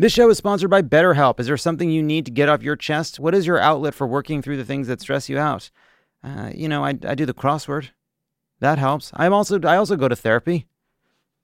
This 0.00 0.12
show 0.12 0.30
is 0.30 0.38
sponsored 0.38 0.70
by 0.70 0.80
BetterHelp. 0.80 1.40
Is 1.40 1.48
there 1.48 1.56
something 1.56 1.90
you 1.90 2.04
need 2.04 2.24
to 2.26 2.30
get 2.30 2.48
off 2.48 2.62
your 2.62 2.76
chest? 2.76 3.18
What 3.18 3.34
is 3.34 3.48
your 3.48 3.58
outlet 3.58 3.94
for 3.94 4.06
working 4.06 4.40
through 4.40 4.56
the 4.56 4.64
things 4.64 4.86
that 4.86 5.00
stress 5.00 5.28
you 5.28 5.40
out? 5.40 5.72
Uh, 6.22 6.52
you 6.54 6.68
know, 6.68 6.84
I, 6.84 6.90
I 6.90 7.16
do 7.16 7.26
the 7.26 7.34
crossword. 7.34 7.88
That 8.60 8.78
helps. 8.78 9.10
I'm 9.14 9.32
also 9.32 9.60
I 9.64 9.76
also 9.76 9.96
go 9.96 10.06
to 10.06 10.14
therapy. 10.14 10.68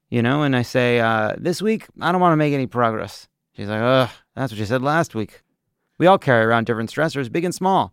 You 0.09 0.23
know, 0.23 0.43
and 0.43 0.55
I 0.55 0.63
say 0.63 1.01
uh, 1.01 1.35
this 1.37 1.61
week 1.61 1.87
I 2.01 2.13
don't 2.13 2.21
want 2.21 2.31
to 2.31 2.37
make 2.37 2.55
any 2.55 2.69
progress. 2.69 3.27
She's 3.57 3.67
like, 3.67 3.81
ugh, 3.83 4.11
that's 4.37 4.53
what 4.53 4.59
you 4.61 4.67
said 4.67 4.83
last 4.83 5.17
week. 5.17 5.43
We 5.99 6.07
all 6.07 6.19
carry 6.19 6.45
around 6.45 6.67
different 6.67 6.93
stressors, 6.93 7.33
big 7.33 7.45
and 7.45 7.55
small. 7.55 7.93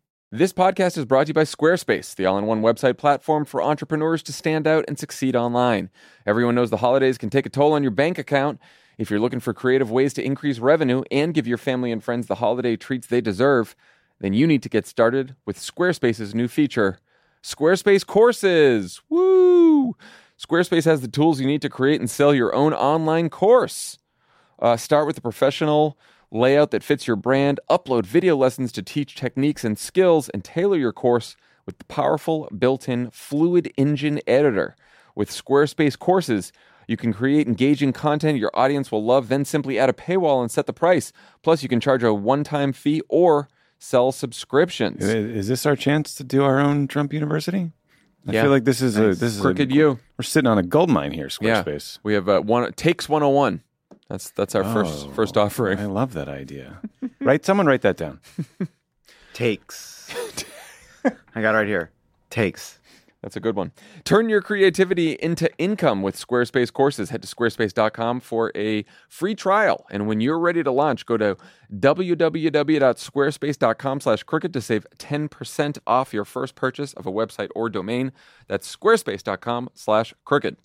This 0.33 0.53
podcast 0.53 0.97
is 0.97 1.03
brought 1.03 1.25
to 1.25 1.31
you 1.31 1.33
by 1.33 1.43
Squarespace, 1.43 2.15
the 2.15 2.25
all 2.25 2.37
in 2.37 2.45
one 2.45 2.61
website 2.61 2.97
platform 2.97 3.43
for 3.43 3.61
entrepreneurs 3.61 4.23
to 4.23 4.31
stand 4.31 4.65
out 4.65 4.85
and 4.87 4.97
succeed 4.97 5.35
online. 5.35 5.89
Everyone 6.25 6.55
knows 6.55 6.69
the 6.69 6.77
holidays 6.77 7.17
can 7.17 7.29
take 7.29 7.45
a 7.45 7.49
toll 7.49 7.73
on 7.73 7.81
your 7.81 7.91
bank 7.91 8.17
account. 8.17 8.57
If 8.97 9.09
you're 9.09 9.19
looking 9.19 9.41
for 9.41 9.53
creative 9.53 9.91
ways 9.91 10.13
to 10.13 10.23
increase 10.23 10.59
revenue 10.59 11.03
and 11.11 11.33
give 11.33 11.47
your 11.47 11.57
family 11.57 11.91
and 11.91 12.01
friends 12.01 12.27
the 12.27 12.35
holiday 12.35 12.77
treats 12.77 13.07
they 13.07 13.19
deserve, 13.19 13.75
then 14.21 14.31
you 14.31 14.47
need 14.47 14.63
to 14.63 14.69
get 14.69 14.87
started 14.87 15.35
with 15.45 15.59
Squarespace's 15.59 16.33
new 16.33 16.47
feature 16.47 16.99
Squarespace 17.43 18.07
Courses. 18.07 19.01
Woo! 19.09 19.97
Squarespace 20.39 20.85
has 20.85 21.01
the 21.01 21.09
tools 21.09 21.41
you 21.41 21.45
need 21.45 21.61
to 21.61 21.69
create 21.69 21.99
and 21.99 22.09
sell 22.09 22.33
your 22.33 22.55
own 22.55 22.73
online 22.73 23.29
course. 23.29 23.97
Uh, 24.59 24.77
start 24.77 25.07
with 25.07 25.17
a 25.17 25.21
professional 25.21 25.97
layout 26.31 26.71
that 26.71 26.83
fits 26.83 27.07
your 27.07 27.15
brand, 27.15 27.59
upload 27.69 28.05
video 28.05 28.35
lessons 28.35 28.71
to 28.73 28.81
teach 28.81 29.15
techniques 29.15 29.63
and 29.63 29.77
skills, 29.77 30.29
and 30.29 30.43
tailor 30.43 30.77
your 30.77 30.93
course 30.93 31.35
with 31.65 31.77
the 31.77 31.85
powerful 31.85 32.47
built 32.57 32.87
in 32.89 33.11
Fluid 33.11 33.71
Engine 33.77 34.19
editor. 34.25 34.75
With 35.15 35.29
Squarespace 35.29 35.99
courses, 35.99 36.51
you 36.87 36.97
can 36.97 37.13
create 37.13 37.47
engaging 37.47 37.93
content 37.93 38.37
your 38.39 38.51
audience 38.53 38.91
will 38.91 39.03
love, 39.03 39.27
then 39.27 39.45
simply 39.45 39.77
add 39.77 39.89
a 39.89 39.93
paywall 39.93 40.41
and 40.41 40.49
set 40.49 40.65
the 40.65 40.73
price. 40.73 41.11
Plus, 41.43 41.61
you 41.63 41.69
can 41.69 41.79
charge 41.79 42.03
a 42.03 42.13
one 42.13 42.43
time 42.43 42.73
fee 42.73 43.01
or 43.09 43.47
sell 43.77 44.11
subscriptions. 44.11 45.03
Is 45.03 45.47
this 45.47 45.65
our 45.65 45.75
chance 45.75 46.15
to 46.15 46.23
do 46.23 46.43
our 46.43 46.59
own 46.59 46.87
Trump 46.87 47.13
University? 47.13 47.71
I 48.27 48.33
Yeah. 48.33 48.43
feel 48.43 48.51
like 48.51 48.65
this 48.65 48.81
is 48.81 48.97
a 48.97 49.07
this 49.09 49.23
is 49.35 49.41
Crooked 49.41 49.71
a, 49.71 49.73
you. 49.73 49.99
We're 50.17 50.23
sitting 50.23 50.47
on 50.47 50.57
a 50.57 50.63
gold 50.63 50.89
mine 50.89 51.11
here, 51.11 51.29
Yeah. 51.41 51.63
Squarespace. 51.63 51.99
We 52.03 52.13
have 52.13 52.29
uh, 52.29 52.41
one 52.41 52.71
takes 52.73 53.09
101. 53.09 53.61
That's 54.09 54.31
that's 54.31 54.55
our 54.55 54.63
first 54.63 55.07
Oh, 55.07 55.11
first 55.11 55.37
offering. 55.37 55.77
I 55.79 55.85
love 55.85 56.13
that 56.13 56.27
idea. 56.27 56.81
right, 57.21 57.45
someone 57.45 57.67
write 57.67 57.81
that 57.81 57.97
down. 57.97 58.19
Takes. 59.33 60.13
I 61.35 61.41
got 61.41 61.53
it 61.55 61.59
right 61.59 61.67
here. 61.67 61.91
Takes. 62.29 62.79
That's 63.21 63.35
a 63.35 63.39
good 63.39 63.55
one. 63.55 63.71
Turn 64.03 64.29
your 64.29 64.41
creativity 64.41 65.11
into 65.13 65.47
income 65.59 66.01
with 66.01 66.15
Squarespace 66.17 66.73
courses. 66.73 67.11
Head 67.11 67.21
to 67.21 67.27
squarespace.com 67.27 68.19
for 68.19 68.51
a 68.55 68.83
free 69.09 69.35
trial. 69.35 69.85
And 69.91 70.07
when 70.07 70.21
you're 70.21 70.39
ready 70.39 70.63
to 70.63 70.71
launch, 70.71 71.05
go 71.05 71.17
to 71.17 71.37
www.squarespace.com 71.71 73.99
slash 74.01 74.23
crooked 74.23 74.53
to 74.53 74.61
save 74.61 74.87
10% 74.97 75.77
off 75.85 76.13
your 76.15 76.25
first 76.25 76.55
purchase 76.55 76.93
of 76.93 77.05
a 77.05 77.11
website 77.11 77.49
or 77.55 77.69
domain. 77.69 78.11
That's 78.47 78.75
squarespace.com 78.75 79.69
slash 79.75 80.15
crooked. 80.25 80.57